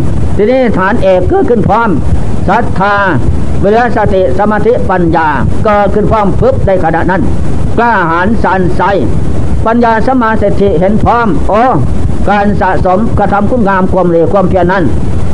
[0.41, 1.89] ทีนี้ฐานเอกเกิดขึ้นพร้อม
[2.49, 2.95] ศรัทธา
[3.61, 5.27] เวลาสติสมาธิปัญญา
[5.65, 7.21] เกิดขึ้นพร้อมพึบในขณะนั้น
[7.77, 8.81] กล้าหาญสันใส
[9.65, 11.61] ปัญญาสมาสติเห็นพร้อมโอ้
[12.29, 14.83] การสะสมกระทำคุณงามความเร็วความเพียรนั้น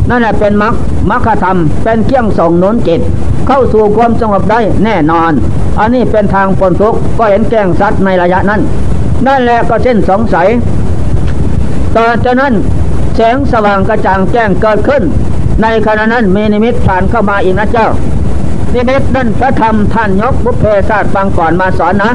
[0.09, 0.73] นั่นแหละเป็นมรรค
[1.09, 3.01] มรรคธรรม เป็นเครื่องส่งนุนจิต
[3.47, 5.31] เข้าสู่ความสงบได้แน่นอน
[5.79, 8.61] อันนี้เป็นทางพ้นทุกข์ก็เห็นแก้งสัตว์ในระยะนั้น
[9.27, 10.47] นั่นแหละก็เช่นสงสัย
[11.95, 12.53] ต่อจากนั้น
[13.19, 15.03] แสงสว่างกระจ่างแจ้งเกิดขึ้น
[15.61, 17.87] ในขณะนั้นมีนิมิตผ่านเข้ามาอีกนะเจ้า
[18.73, 22.11] นิมิตนั่นพระธรรมท่านยกบุพเพศาสตร์ฟังก่อนมาสอนนะ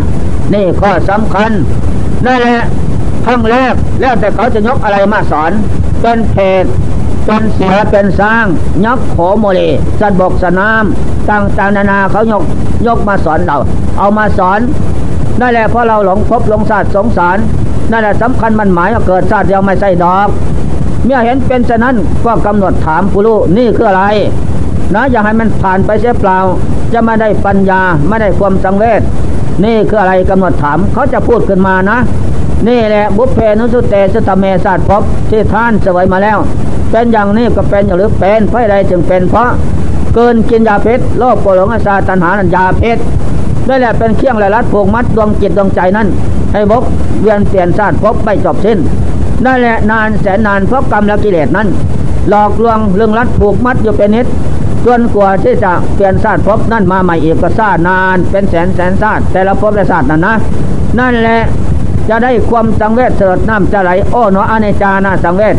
[0.53, 1.51] นี่ข้อสำคัญ
[2.27, 2.59] นั่นแหละ
[3.25, 5.53] ครั้งแรกแล้วแต่เขาจะยกอะไรมาสอน
[6.01, 6.65] เป็นเพศ
[7.25, 8.47] เป็นเสือเป็นสร้าง
[8.85, 9.61] ยกโขโมเล
[10.01, 10.85] สัตบกสนาม
[11.31, 12.43] ต่างๆนานาเขายก
[12.87, 13.59] ยกมาสอนเรา
[13.99, 14.61] เอามาสอน
[15.41, 17.39] นั่นแหละเพราะเราหลงพบหลงศาสตร์สงสาร
[17.91, 20.29] นั่นแหละสำคัญมันหมายว่าเกิดชาสติเดียวไม่ใช่ดอก
[21.05, 24.05] เมื่อเห็นเป็นฉะนั้นก็กำหนดถามผู้รู้นี่คืออะไร
[24.95, 26.39] นะอย่าให้มันผ่านไปเสียเปล่า
[26.93, 29.03] จะไม่ได้ปัญญาไม่ได้ความสังเวช
[29.65, 31.99] นี่คืออะไรกำหนดถามเขาจะพูดขึ้นมานะ
[32.69, 36.39] นี่แหละบุพเพนุสุเตสตเมศาสตร์พบที่ท่านเสวยมาแล้ว
[36.91, 39.49] เป็นอย่างนี้ก็เป็นอย่างหรือเป็นเพราะอะไรจึงเป็นเพราะ
[40.15, 43.03] เกินกินยาเพชรโลภโกรธอาสาตัณหานัญญาเพชร
[43.67, 46.09] ได้แหละเป็นเครื่องไรลัดผูกมัดดวงจิตดวงใจนั้น
[46.53, 46.83] ให้บก
[47.21, 48.79] เวียนเปลี่ยนชาติพบไม่จบสิ้น
[49.47, 51.68] นั่นแหละนานแสนนานเพราะกรรมและกิเลสนั้น
[52.28, 54.26] หลอกลวงเรื่องรัดผูกมัดอยู่เป็นนิด
[54.86, 60.34] จนกว่าที่จะเปลี่ยนชาติพบนั่นมาใหม่อีกก็ชาตินาน เป็นแสนแสนชาติแต่ละพบและชาตินั้นนะ
[60.99, 61.40] นั่นแหละ
[62.09, 65.57] จะได้ความสังเวชสลดน้ำจะไหลโอ้เนาะอเนจานาสังเวช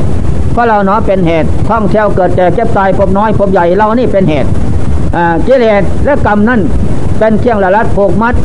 [0.51, 4.49] เพราะเราเนาะเป็นเหตุท่องเที่ยวเกิดแก่เก็บตายพบน้อยพบใหญ่เรานี่เป็นเหตุ
[5.47, 6.61] กิเลสและกรรมนั่น
[7.19, 8.36] เป็นเครื่องละลัดผูกมัด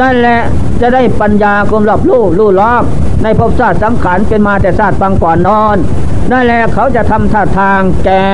[0.00, 0.40] นั่นแหละ
[0.80, 2.82] จะได้ปัญญาคุมหลับลู่ลู่ลอม
[3.22, 5.76] ในภพชาติสังขารเป็นมาแต่ชาติปังก่อนนอน
[6.30, 8.26] นั่นแหละเขาจะทำท่าทางแก่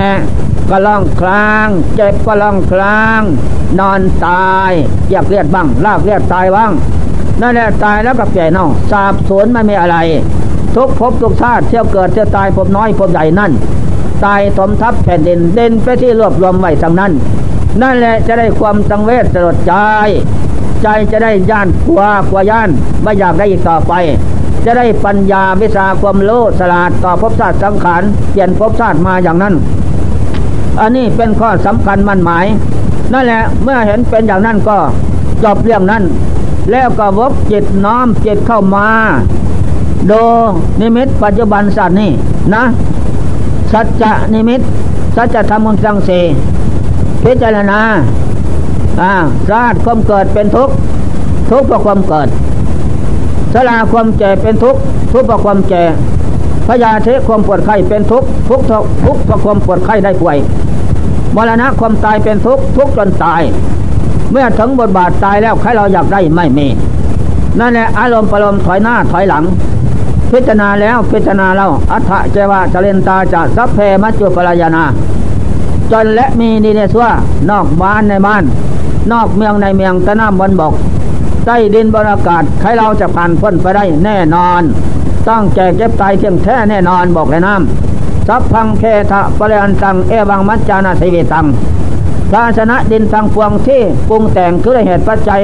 [0.71, 3.21] ก็ล่องคลาง เจ็บก็ล่องคลาง
[3.81, 4.73] นอนตาย
[5.11, 6.71] อยกเลียดบ้างลากเลียดตายบ้าง
[7.41, 9.97] นั่นแหละตายแล้วก็เปลี่ยนเนาสาบสวนไม่มีอะไร
[10.77, 13.53] ทุกภพทุกชาติเที่ยวเกิดเที่ยวตายภพน้อยภพใหญ่นั่น
[14.25, 17.13] ตายสมทับแผ่นดินเด่นไปที่รวบรวมไว้ทางนั้น
[17.83, 19.75] นั่นแหละจะได้ความสังเวชสลดใจ
[20.85, 22.69] ใจจะได้ย่านกลัวกลัวย่าน
[23.03, 23.93] ไม่อยากได้อีกต่อไป
[24.65, 29.55] จะได้ปัญญาวิชาความโลสลาดต่อภพชาติสังขารเปลี่ยนภพชาติมาอย่างนั้น
[30.81, 32.47] อันนี้เป็นข้อสำคัญมั่นหมาย
[33.13, 34.77] นั่นแหละเมื่อเห็นเป็นอย่างนั้นก็
[35.45, 36.03] จบเรื่องนั้น
[36.71, 38.89] แล้วก็วกจิตน้อมจิตเข้ามา
[40.07, 40.13] โด
[40.81, 42.11] นิมิตปัจจุบันสัตว์นี่
[42.55, 42.65] นะ
[43.73, 44.61] สัจจะนิมิต
[45.17, 46.11] สัจธรรมของสังเส
[47.25, 47.81] พิจารณา
[49.03, 49.13] อ่า
[49.53, 50.75] ราดความเกิดเป็นทุกข์
[51.51, 52.29] ทุกข์เพราะความเกิด
[53.55, 54.81] สลาความแก่เป็นทุกข์
[55.13, 55.85] ทุกข์เพราะความแก่
[56.67, 60.37] พยาเทความปวดไข้เป็นทุกข์ทุกข์ทุกข์เพราะความปวดไข้ได้ป่วย
[61.37, 63.43] มรณะความตายเป็นทุกข์ทุกข์จนตาย
[64.31, 66.67] เมื่อถึงบทบาทตายแล้วใครเราอยากได้ไม่มี
[67.61, 69.45] นั่นแหละอารมณ์ปรมถอยหน้าถอยหลัง
[70.31, 74.85] พิจารณาแล้วพิจารณาแล้วอัฏฐเจวะเจริญตาจะสัพเพมัจจุปรายนา
[75.93, 77.13] จนและมีดีเนสว่า
[77.51, 78.43] นอกบ้านในบ้าน
[79.13, 80.73] นอกเมืองในเมืองตะน้ำบนบก
[81.45, 84.63] ใต้ดินบรรยากาศใครเราจะผ่านพ้นไปได้แน่นอน
[85.29, 91.47] ต้องแก่เก็บตายเที่ยงแท้แน่นอนบอกเลยน้ำสัพพังเคทะปริยันตังเอวังมัจจานาสิวิตัง
[92.31, 95.41] ภาชนะดินทางพวงที่ปรุงแต่งคือเหตุปัจจัย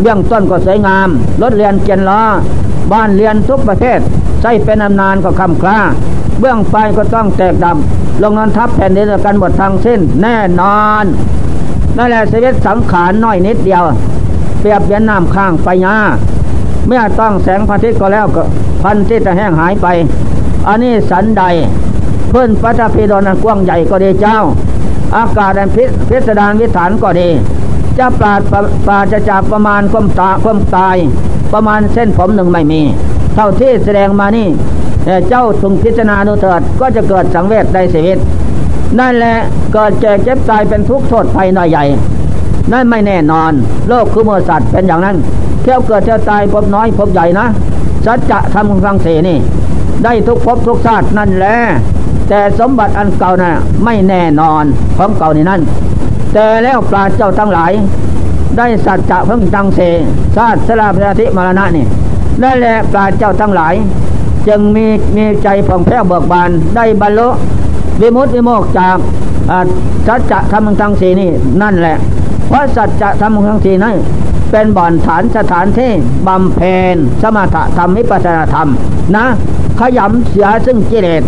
[0.00, 1.08] เบื้องต้นก็สวยงาม
[1.42, 2.22] รถเรียนเกียนล้อ
[2.92, 3.98] บ้านเรียนทุกประเทศ
[4.40, 5.78] ใช้เป็นอำนานก็คำคล้า
[6.40, 11.04] เบื้องไปก็ต้องแตกดำลงนั้นทับแผ่นดินกันหมดทางสิ้นแน่นอน
[11.96, 13.82] นั่นแหละชีวิตสังขารน้อยนิดเดียว
[14.60, 15.96] เปรียบเบียนน้ำข้างไปยา
[16.86, 18.42] เมื่อต้องแสงพระอาทิตย์ก็แล้วก็
[18.82, 19.86] พันที่จะแห้งหายไป
[20.68, 21.44] อันนี้สันใด
[22.28, 24.38] เพื่อนพระเจ้าพีดอนกว้างใหญ่ก็ดีเจ้า
[25.16, 27.28] อากาศอันพิพิสดารวิถานก็ดี
[27.98, 28.40] จะปราด
[28.86, 30.96] ปราจะจากประมาณความตาความตาย
[31.52, 32.80] ประมาณเส้นผมหนึ่งไม่มี
[33.34, 34.48] เท่าที่แสดงมานี่
[35.28, 38.18] เจ้าทุงพิจารณาดูเถิดก็จะเกิดสังเวชในชีวิต
[39.00, 39.36] นั่นแหละ
[39.72, 41.84] เกิดแก่เจ็บตายเป็นทุกข์โทษภัยน้อยใหญ่
[42.72, 43.52] นั่นไม่แน่นอน
[43.88, 45.16] โลกคือมือสัตว์เป็นอย่างนั้น
[45.62, 47.46] เที่ยวเกิดเที่ยวตายพบน้อยพบใหญ่นะ
[48.06, 49.38] สัจจะทำฟังเสนี่
[50.04, 51.56] ได้ทุกภพทุกชาตินั่นแหละ
[52.28, 53.52] แต่สมบัติอันเก่านะ่ะ
[53.84, 54.64] ไม่แน่นอน
[54.96, 55.60] ของเก่านี่นั่น
[56.32, 57.72] แต่แล้วปราเจ้าทั้งหลาย
[58.56, 59.80] ได้สัจจะเพิ่งตังเส
[60.36, 61.84] ชาติสลาพยาธิมรณะนี่
[62.42, 63.74] นั่นแหละปราเจ้าทั้งหลาย
[64.48, 64.86] จึงมี
[65.16, 67.28] มีใจผ่องแผ้วเบิกบานได้บรรลุ
[68.00, 68.96] วิมุตติวิโมกจาก
[70.06, 71.30] สัจจะธรรมทั้งสีนี่
[71.62, 71.96] นั่นแหละ
[72.48, 73.96] เพราะสัจจะธรรมทั้งสีนั่น
[74.50, 75.90] เป็นบ่อนฐานสถานที่
[76.26, 78.68] บำเพ็ญสมถะธรรมวิปัสนาธรรม
[79.16, 79.26] นะ
[79.80, 81.22] ขยำเสียซึ่งกิเลส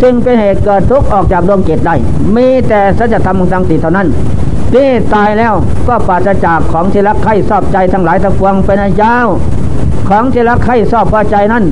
[0.00, 1.94] ซึ่งเป็นเหตุเกิดทุกข์ออกจากดวงจิตได้
[2.36, 4.08] มีแต่สัจธรรมทั้งสี่เท่านั้น
[4.72, 5.54] ที่ตายแล้ว
[5.88, 9.16] ก็ปราศจากของที่รักใคร่ชอบใจทั้งหลายทั้งปวงเป็นเจ้า
[10.08, 11.64] ของที่รักใคร่ชอบพอใจนั้น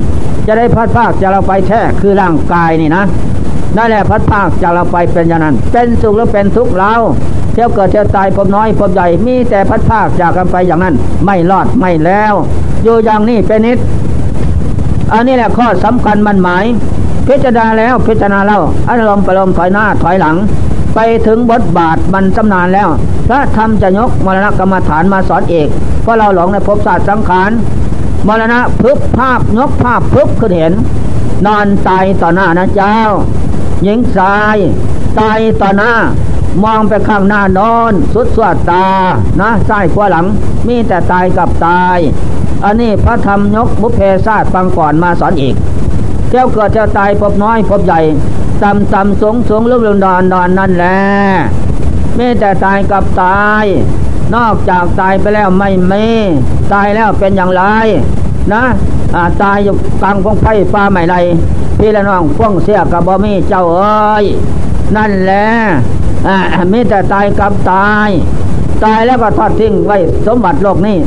[0.47, 3.03] จะได้พัดภาคจะเราไปแท้คือร่างกายนี่นะ
[3.77, 6.93] นั่นแหละพัดภาคจะเราไปเป็นอย่างนั้น เป็นสุขหรือเป็นทุกข์เรา
[7.53, 10.95] เที่ยวเกิดเที่ยวตายพบน้อยพบใหญ่มีแต่พัดภาคจากกันไปอย่างนั้น
[11.25, 12.33] ไม่รอดไม่แล้ว
[12.83, 13.77] อยู่อย่างนี้เป็นนิด
[15.13, 16.65] อันนี้แหละข้อสำคัญมันหมาย
[17.27, 18.59] พิจารณาแล้วพิจารณาเล่า
[18.89, 20.35] อารมณ์ประลมถอยหน้าถอยหลัง
[20.95, 22.89] ไปถึงบทบาทมันสำนานแล้ว
[23.27, 25.67] พระธรรมจะยกมรณะกรรมฐานมาสอนเอก
[26.01, 27.51] เพราะเราหลงในภพศาสตร์สังขาร
[28.27, 30.73] มรณะพึบภาพยกภาพพึบขึ้นเห็น
[31.45, 32.97] นอนตายต่อหน้านะเจ้า
[33.83, 34.57] หญิงชาย
[35.19, 35.93] ตายต่อหน้า
[36.63, 38.87] มองไปข้างหน้านอน สุดสวดตา
[39.39, 40.25] นะซ้ายขวาหลัง
[40.67, 41.97] มีแต่ตายกับตาย
[42.63, 45.55] อันนี้พระธรรมยกบุพเพศาสตร์ฟังก่อนมาสอนอีก
[46.29, 48.01] เจ้าเกิดเจ้าตายพบน้อยพบใหญ่
[48.63, 50.99] ต่ำต่ำสูงสูงลุ่มลุ่มดอนดอนนั่นแหละ
[52.17, 53.65] ม่แต่ตายกับตาย
[54.35, 56.07] นอกจากตายไปแล้วไม่มี
[56.73, 57.63] ตายแล้วเป็นอย่างไร
[58.53, 58.63] นะ
[59.41, 61.15] ตายอยู่กลางของไฟฟ้าใหม่ไร
[61.79, 64.25] พี่ละน้องพ่วงเสียกับบอมีเจ้าเอ้ย
[64.95, 65.45] นั่นแหละ
[66.71, 68.09] มีแต่ตายกับตาย
[68.83, 69.97] ตายแล้วก็ทอดทิ้งไว้
[70.27, 70.97] สมบัติโลกนี้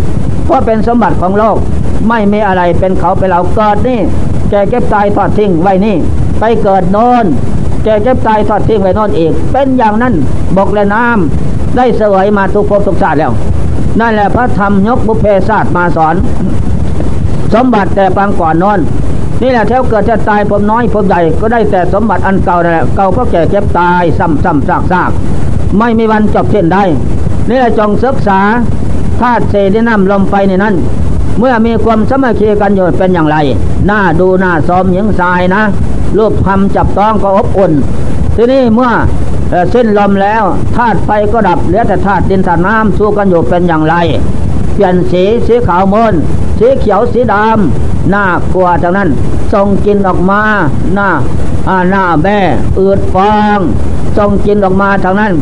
[0.44, 1.56] เพราะเป็นสมบัติของโลก
[2.08, 4.00] ไม่มีอะไรเป็นเขาเป็นเราเกิดนี่
[4.50, 5.96] แกเก็บตายทอดทิ้งไว้นี่
[6.40, 7.24] ไปเกิดโนน
[7.84, 10.14] แกเก็บตายทอดทิ้งไว้นอนอีก เป็นอย่างนั้น
[10.56, 13.32] บกและน้ำได้เสวยมาทุกภพทุกชาติแล้ว
[14.00, 16.14] นั่นแหละพระธรรมยกบุพเพศาสตร์มาสอน
[17.54, 18.80] สมบัติแต่ปังก่อนนอน
[19.42, 25.10] นี่แหละเท่าเกิดจะตายผมน้อยผมใหญ่ก็ได้แต่สมบัติอันเก่าแหละเก่าเพราะแก่เก็บตายซ้ำซ้ำซากซาก
[25.78, 26.84] ไม่มีวันจบเช่นได้
[27.48, 28.40] นี่แหละจงศึกษา
[29.20, 30.74] ธาตุเศษน้ำลมไปในนั้น
[31.38, 33.36] เมื่อมีความสมัครีกันอยู่เป็นอย่างไร
[33.86, 35.62] หน้าดูหน้าซ้อมหญิงทรายนะ
[36.16, 37.72] รูปคำจับต้องก็อบอุ่น
[38.36, 38.90] ทีนี้เมื่อ
[39.74, 40.42] สิ้นลมแล้ว
[40.76, 43.94] ธาตุไฟก็ดับเหลือแต่ธาตุดินธาตุน้ำสู้กันอยู่เป็นอย่างไร
[44.72, 46.14] เปลี่ยนสีสีขาวมน
[46.58, 49.08] สีเขียวสีดำหน้ากลัวจากนั้น
[49.52, 50.42] ส่งกินออกมา
[50.94, 51.08] หน้า
[51.90, 52.38] หน้าแม่
[52.78, 53.58] อืดฟอง
[54.16, 55.32] ส่งกินออกมาทางนั้น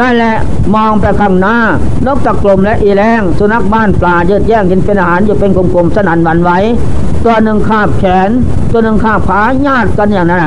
[0.00, 0.34] นั่นแหละ
[0.74, 1.56] มองไปข้างหน้า
[2.06, 6.50] นกตะกลมและอีแรงสุนัขบ้านปลาเยืดแย่งกินเป็นอาหารอยู่เป็นกลมๆสนั่นหวันไหว
[7.24, 8.30] ตัวหนึ่งคาบแขน
[8.72, 10.42] ตัวหนึ่งคาบขาญาติกันอย่างนั้น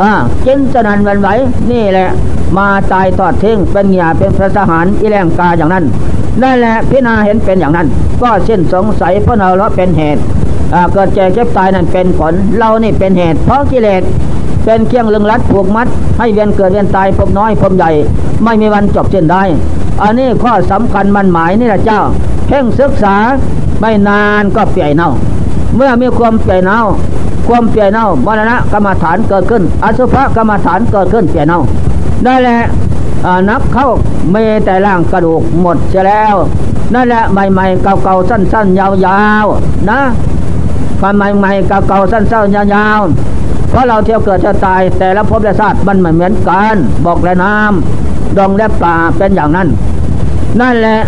[0.00, 0.12] อ่า
[0.46, 1.28] กินสนันวันไหว
[1.70, 2.08] นี่แหละ
[2.58, 5.84] มาตายตอดทิ้งเป็นเหยาเป็นพระสหารอีแรงกาอย่างนั้น
[6.42, 7.86] นั่นแหละพินาเห็นเป็นอย่างนั้น
[8.22, 10.22] ก็เช่นสงสัยเพราะเราเราเป็นเหตุ
[10.92, 14.02] เกิดแก่เก็บตายนั่นเป็นผล เรานี่เป็นเหตุ เพราะกิเลส
[14.64, 15.88] เป็นเครื่องลึงรัดผูกมัด
[16.18, 17.90] ให้เวียนเกิดเวียนตายพบน้อยพบใหญ่
[18.44, 19.42] ไม่มีวันจบเช่นได้
[20.02, 22.00] อันนี้ข้อสำคัญมันหมายนี่แหละเจ้า
[22.46, 23.16] เพ่งศึกษา
[23.80, 25.10] ไม่นานก็เปลี่ยนเน่า
[25.76, 26.80] เมื่อมีความเปลี่ยนเน่า
[27.48, 31.60] ความเปลี่ยนเน่ามรณะกรรมฐานเกิดขึ้น อสุภกรรมฐานเกิดขึ้นเปลี่ยนเน่า
[32.24, 32.60] ได้แหละ
[33.50, 33.88] นักเข้า
[34.30, 36.34] เมแต่ร่างกระดูกหมดเสียแล้ว
[36.94, 40.00] นั่นแหละใหม่ๆเก่าๆสั้นๆ ยาวๆนะ
[41.00, 49.68] ความใหม่ๆเก่าๆสั้นๆยาวๆเพราะเราเที่ยวเกิดจะตายแต่ละภพและชาติมันไม่เหมือนกัน บอกและน้ำดองและปลาเป็นอย่างนั้น
[50.60, 51.00] นั่นแหละ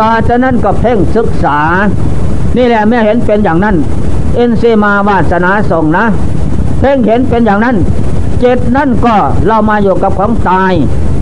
[0.00, 1.58] ต่อจากนั้นก็เพ่งศึกษา
[2.56, 3.76] นี่แหละแม่เห็นเป็นอย่างนั้น
[4.34, 6.04] เอ็นเซมาวาสนาส่งนะ
[6.78, 7.76] เพ่งเห็นเป็นอย่างนั้น
[8.40, 9.14] เจ็ดนั่นก็
[9.46, 10.72] เรามาอยู่กับของตาย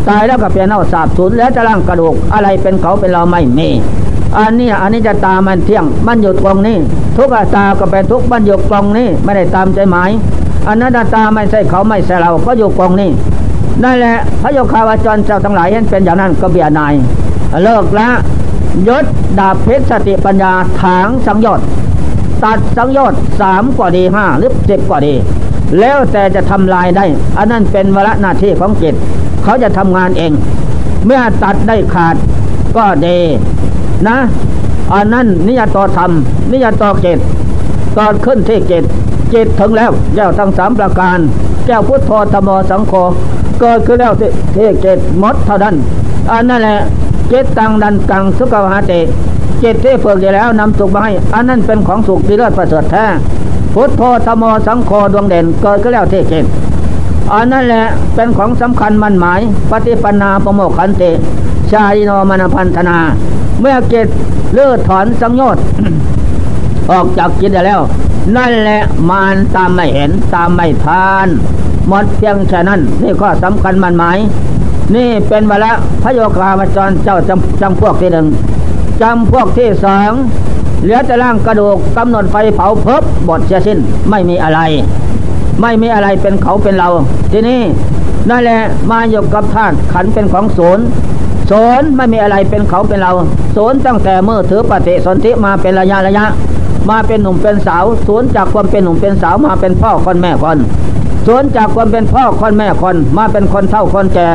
[0.09, 3.69] ตายแล้วก็เปลี่ยนเอาสาบสูญแล้วจะร่างกระดูกอะไรเป็นเขาเป็นเราไม่มี
[4.39, 6.77] อันนี้อันนี้จะตามันเที่ยงมันอยู่ตรงนี้
[7.17, 10.11] ทุกตาก็เป็นทุกมันอยู่ตรงนี้ไม่ได้ตามใจหมาย
[10.69, 13.11] อนัตตาไม่ใช่เขาไม่ใช่เราก็อยู่กองนี้
[13.83, 16.95] นั่นแหละพระโยคาวาจรเจ้าทั้งหลายเห็นเป็นอย่างนั้นก็เบียนาย
[17.63, 18.09] เลิกละ
[18.89, 19.05] ยศ
[19.39, 21.61] ดาบเพชรสติปัญญาถางสังยศ
[22.45, 25.15] ตัดสังยศสามกว่าดีห้าหรือเจ็ดกว่าดี
[25.81, 27.05] แล้วแต่จะทำลายได้
[27.39, 28.95] อันนั้นเป็นวระหน้าที่ของจิต
[29.45, 30.33] เขาจะทำงานเอง
[31.07, 32.15] เมื่อตัดได้ขาด
[32.77, 33.19] ก็ดี
[34.09, 34.19] นะ
[34.93, 36.11] อันนั้นนิยตอธรรม
[36.53, 37.19] นิยตอเกต
[37.99, 38.85] ตอนขึ้นที่เกต
[39.31, 41.19] เกตถึงแล้วแก้วทั้งสามประการ
[41.67, 42.93] แก้วพุทธธรรมสังโฆ
[43.61, 45.75] เกิดขึ้นแล้วที่เกตมดเท่านั้น
[46.31, 46.79] อันนั่นแหละ
[47.29, 48.93] เกตตังดันกังสุขวาเต
[49.63, 53.07] จิตที่ฝึกอยู่แล้วนำสุขมาให้ อันนั้นเป็นของสุขที่เลิศประเสริฐแท้
[53.75, 56.45] พุทโธธรรมสังโฆดวงเด่นเกิดขึ้นแล้วเท่เกต
[57.33, 57.85] อันนั่นแหละ
[58.15, 59.41] เป็นของสำคัญมันหมาย
[59.71, 61.03] ปฏิปนาประโมขันเต
[61.71, 62.99] ชาลิโนมนพันธนา
[63.61, 64.09] เมื่อเกต
[64.55, 65.63] เลื่อถอนสังโยชน์
[66.91, 67.81] ออกจากจิตแล้ว
[68.37, 68.81] นั่นแหละ
[69.11, 71.29] มานตามไม่เห็นตามไม่ทาน
[71.89, 74.19] หมดเพียงแค่นั้น นี่ข้อสำคัญมันหมาย
[74.95, 75.73] นี่เป็นวละ
[76.03, 78.27] พระโยคาวจรเจ้าจำจำพวกที่หนึ่ง
[79.01, 80.13] จำพวกที่สอง
[80.83, 83.79] เหลือแต่ร่างกระดูกกำหนดไฟเผาเพิบบทเสียสิ้น
[84.11, 84.61] ไม่มีอะไร
[85.61, 86.89] ไม่มีอะไรเป็นเขาเป็นเรา
[87.33, 87.61] ทีนี้
[88.31, 90.85] นั่นแหละมาอยู่กับธาตุขันเป็นของศูนย์
[91.51, 93.13] ศูนย์ไม่มีอะไรเป็นเขาเป็นเรา
[93.57, 96.25] ศูนย์ตั้งแต่เมื่อถือปฏิสนธิมาเป็นระยะระยะ
[96.91, 100.59] มาเป็นหนุ่มเป็นสาวศูนย์จากความเป็นหนุ่มเป็นสาวมาเป็นพ่อคนแม่คน
[101.27, 104.29] ศูนย์จากความเป็นพ่อคนแม่คนมาเป็นคนเท่าคนแก่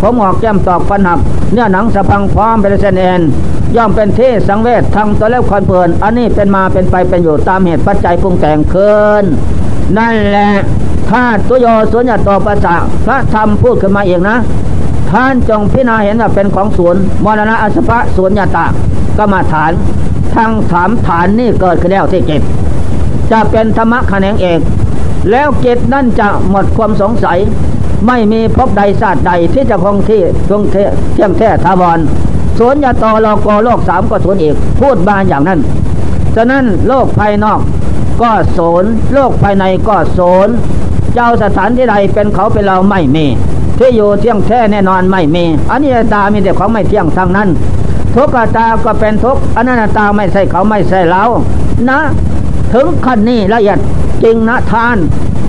[0.00, 1.18] ผมหอกแก้มตอกฟันหัก
[1.52, 3.20] เนื้อหนังสะพังพร้อมเป็นเส้นเอ็น
[3.76, 9.24] ย่อมเป็นที่สังเวชทางตัวเล็บคอนเพลิน อันนี้เป็นมาเป็นไปเป็นอยู่ตามเหตุปัจจัยปรุงแต่งเคิน
[9.96, 10.50] นั่นแหละ
[11.10, 12.76] ถ้าตุโยสุญญตปัสสะ
[13.06, 14.36] พระธรรมพูดขึ้นมาเองนะ
[15.10, 18.66] ท่านจงพิจารณาเห็นว่าเป็นของศูนย์มรณะอสภะศูนย์ยตา
[19.18, 19.72] กรรมฐาน
[20.34, 22.40] ทั้งสามฐานนี่เกิดขึ้นแล้วที่เจ็ด
[23.32, 24.60] จะเป็นธรรมะแขนงเอก
[25.30, 27.38] แล้วเจ็ดนั่นจะหมดความสงสัย
[28.06, 31.98] ไม่มีพบใดศาสตร์ใดที่จะคงที่คงเที่ยงแท้ทาวร
[32.58, 35.60] ศูนย์ยตอโลกโลกสามก็ศูนอีกพูดบานอย่างนั้น
[36.34, 37.60] ฉะนั้นโลกภายนอก
[38.22, 38.84] ก็โสน
[39.14, 40.48] โลกภายในก็โสน
[41.14, 43.26] เจ้าสถานที่ใดเป็นเขาเป็นเราไม่มี
[43.78, 47.48] ที่อยู่เที่ยงแท้แน่นอนไม่มีอันนี้ตามีแต่ของไม่เที่ยงทางนั้น
[48.14, 51.22] ทุกตาก็เป็นทุกอนันตาไม่ใช่เขาไม่ใช่เรา
[51.90, 51.98] นะ
[52.72, 53.78] ถึงขั้นนี้ละเอียด
[54.22, 54.96] จริงนะทาน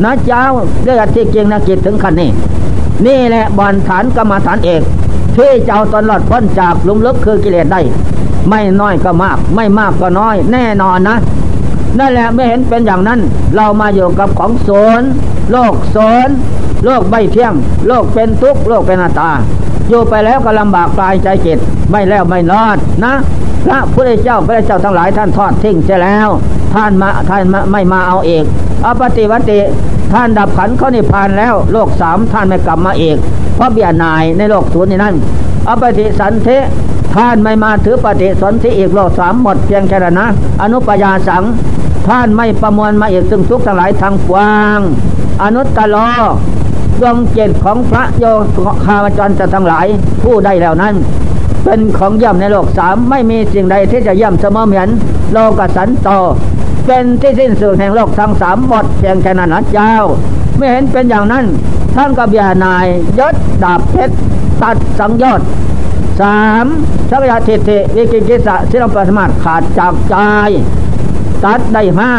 [0.04, 0.44] นะเจ้า
[0.88, 2.30] ละเอียดที่จริงนะกิจถึงขั้นนี้
[3.06, 4.82] นี่แหละบอนฐานกรรมฐานเอก
[5.36, 7.82] ที่เจ้าตลอดพ้นจากลุมลึกคือกิเลสได้
[8.50, 11.18] ไม่น้อยก็มาก ไม่มากก็น้อย แน่นอนนะ
[12.00, 13.20] นั่นแหละไม่เห็นเป็นอย่างนั้น
[13.56, 15.04] เรามาอยู่กับของโสน
[15.52, 15.98] โลกโส
[16.28, 16.30] น
[16.86, 17.54] โลกใบเที่ยง
[17.88, 19.32] โลกเป็นทุกข์โลกเป็นนาตา
[19.90, 21.60] อยู่ไปแล้วก็ลำบากปลายใจจิต
[21.90, 23.14] ไม่แล้วไม่รอดนะ
[23.68, 26.30] พระพุทธเจ้าพระเจ้าทั้งหลายท่านทอดทิ้งเสียแล้ว
[26.76, 28.46] ท่านมาท่านไม่มาเอาเอก
[28.86, 29.60] อปฏิวัติ
[30.14, 33.18] ท่านดับขันเขานิพานแล้วโลกสามท่านไม่กลับมาเอก
[33.56, 35.16] เพราะเบียนายในโลกศูนย์นี้นั่น
[35.68, 36.50] อปฏิสันเท
[37.16, 40.28] ท่านไม่มาถือปฏิสนธิอีกโลกสามหมดเพียงแค่นั้นนะ
[40.62, 41.44] อนุปยาสัง
[42.08, 44.80] ท่านไม่ประมวลมาอีกซึ่งทุกทั้งหลายทางกว้าง
[45.44, 46.12] อนุตตลอ
[47.02, 48.26] ดวงเจตของพระโย
[48.86, 49.86] คาวจรจะทั้งหลาย
[50.24, 50.96] ผู้ได้แล้วนั้น
[51.70, 54.90] เป็นของย่ำในโลกสามไม่มีสิ่งใดที่จะย่ำเสมอเหมือน
[55.34, 56.10] โลกสันโต
[56.86, 59.94] เป็นที่สิ้นสุดแห่งโลกทั้งสามหมดเพียงแค่นั้นนะเจ้า
[60.58, 61.46] ไม่เห็นเป็นอย่างนั้น
[61.96, 62.86] ท่านกับยานาย
[63.20, 64.16] ยศดาบเพชร
[64.62, 65.42] ตัดสังยอด
[66.22, 66.66] สาม
[67.10, 70.16] สักยาทิฏฐิวิกิกิสะสิลปสมาตขาดจากใจ
[71.44, 72.12] ตัดได้ห้า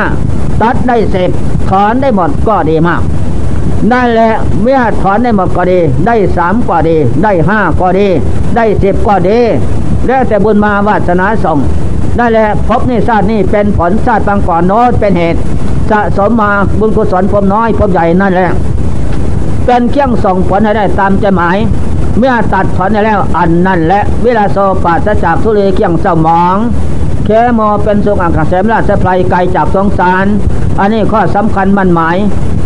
[0.62, 1.30] ตัดได้สิบ
[1.70, 3.02] ถอนได้หมดก็ดีมาก
[3.92, 4.32] นั่นแหละ
[4.62, 8.08] เมื่อถอนได้หมดก็ดี ได้สามก็ดี ได้ห้าก็ดี
[8.58, 9.40] ได้สิบก็ดี
[10.06, 11.58] แล้วแต่บุญมาวาสนาส่ง
[12.16, 15.40] ได้แล้วพบนี่ชาตินี่เป็นผลชาติบางก่อนโน้ตเป็นเหตุ
[15.90, 18.50] สะสมมาบุญกุศลพมน้อยพมใหญ่นั่นแหละ
[19.66, 21.56] เป็นเครื่องส่งผลให้ได้ตามใจหมาย
[22.18, 26.56] เมื่อตัดถอนได้แล้วอันนั่นและเวลาโซปาจะจากทุเรเกี่ยงเศร้ามอง
[27.30, 30.26] แคมอเป็นสุขอักเสมราชไพรไกลจากสงสาร
[30.78, 32.16] อันนี้ข้อสำคัญมันหมาย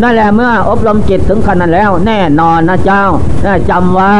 [0.03, 3.05] นั่นแหละเมื่ออบรมจิตถึงขนาดแล้วแน่นอนนะเจ้า
[3.71, 4.15] จำไว้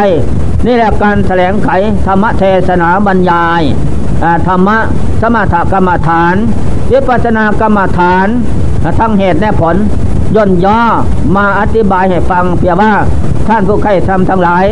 [0.67, 1.69] นี่แหละการแถลงไข
[2.07, 3.63] ธรรมเทศนาบรรยาย
[4.47, 4.79] ธรรมะ
[5.21, 6.35] สมถกรรมฐาน
[6.91, 8.27] วิปัสสนากรรมฐาน
[8.99, 9.77] ทั้งเหตุและผล
[10.37, 10.81] ย่นย่อ
[11.37, 12.93] มาอธิบายให้ฟังเพียงว่า
[13.49, 14.65] ท่านผู้ใครทำทั้งหลาย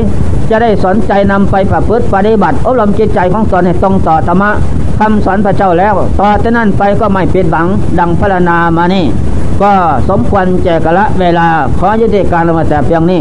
[0.51, 4.53] จะได้สนใจนำไปประพฤติปฏิบัติอบรมจิตใจของตนให้ตรงต่อธรรมะ
[5.01, 7.67] คำสอนพระเจ้าแล้วต่อจากนั้นไปก็ไม่เปลี่ยนหวัง
[7.99, 9.05] ดังพระนามานี่
[9.63, 9.73] ก็
[10.09, 11.47] สมควรแจกละเวลา
[11.79, 13.21] ขอยุติการลงมาแต่เพียงนี้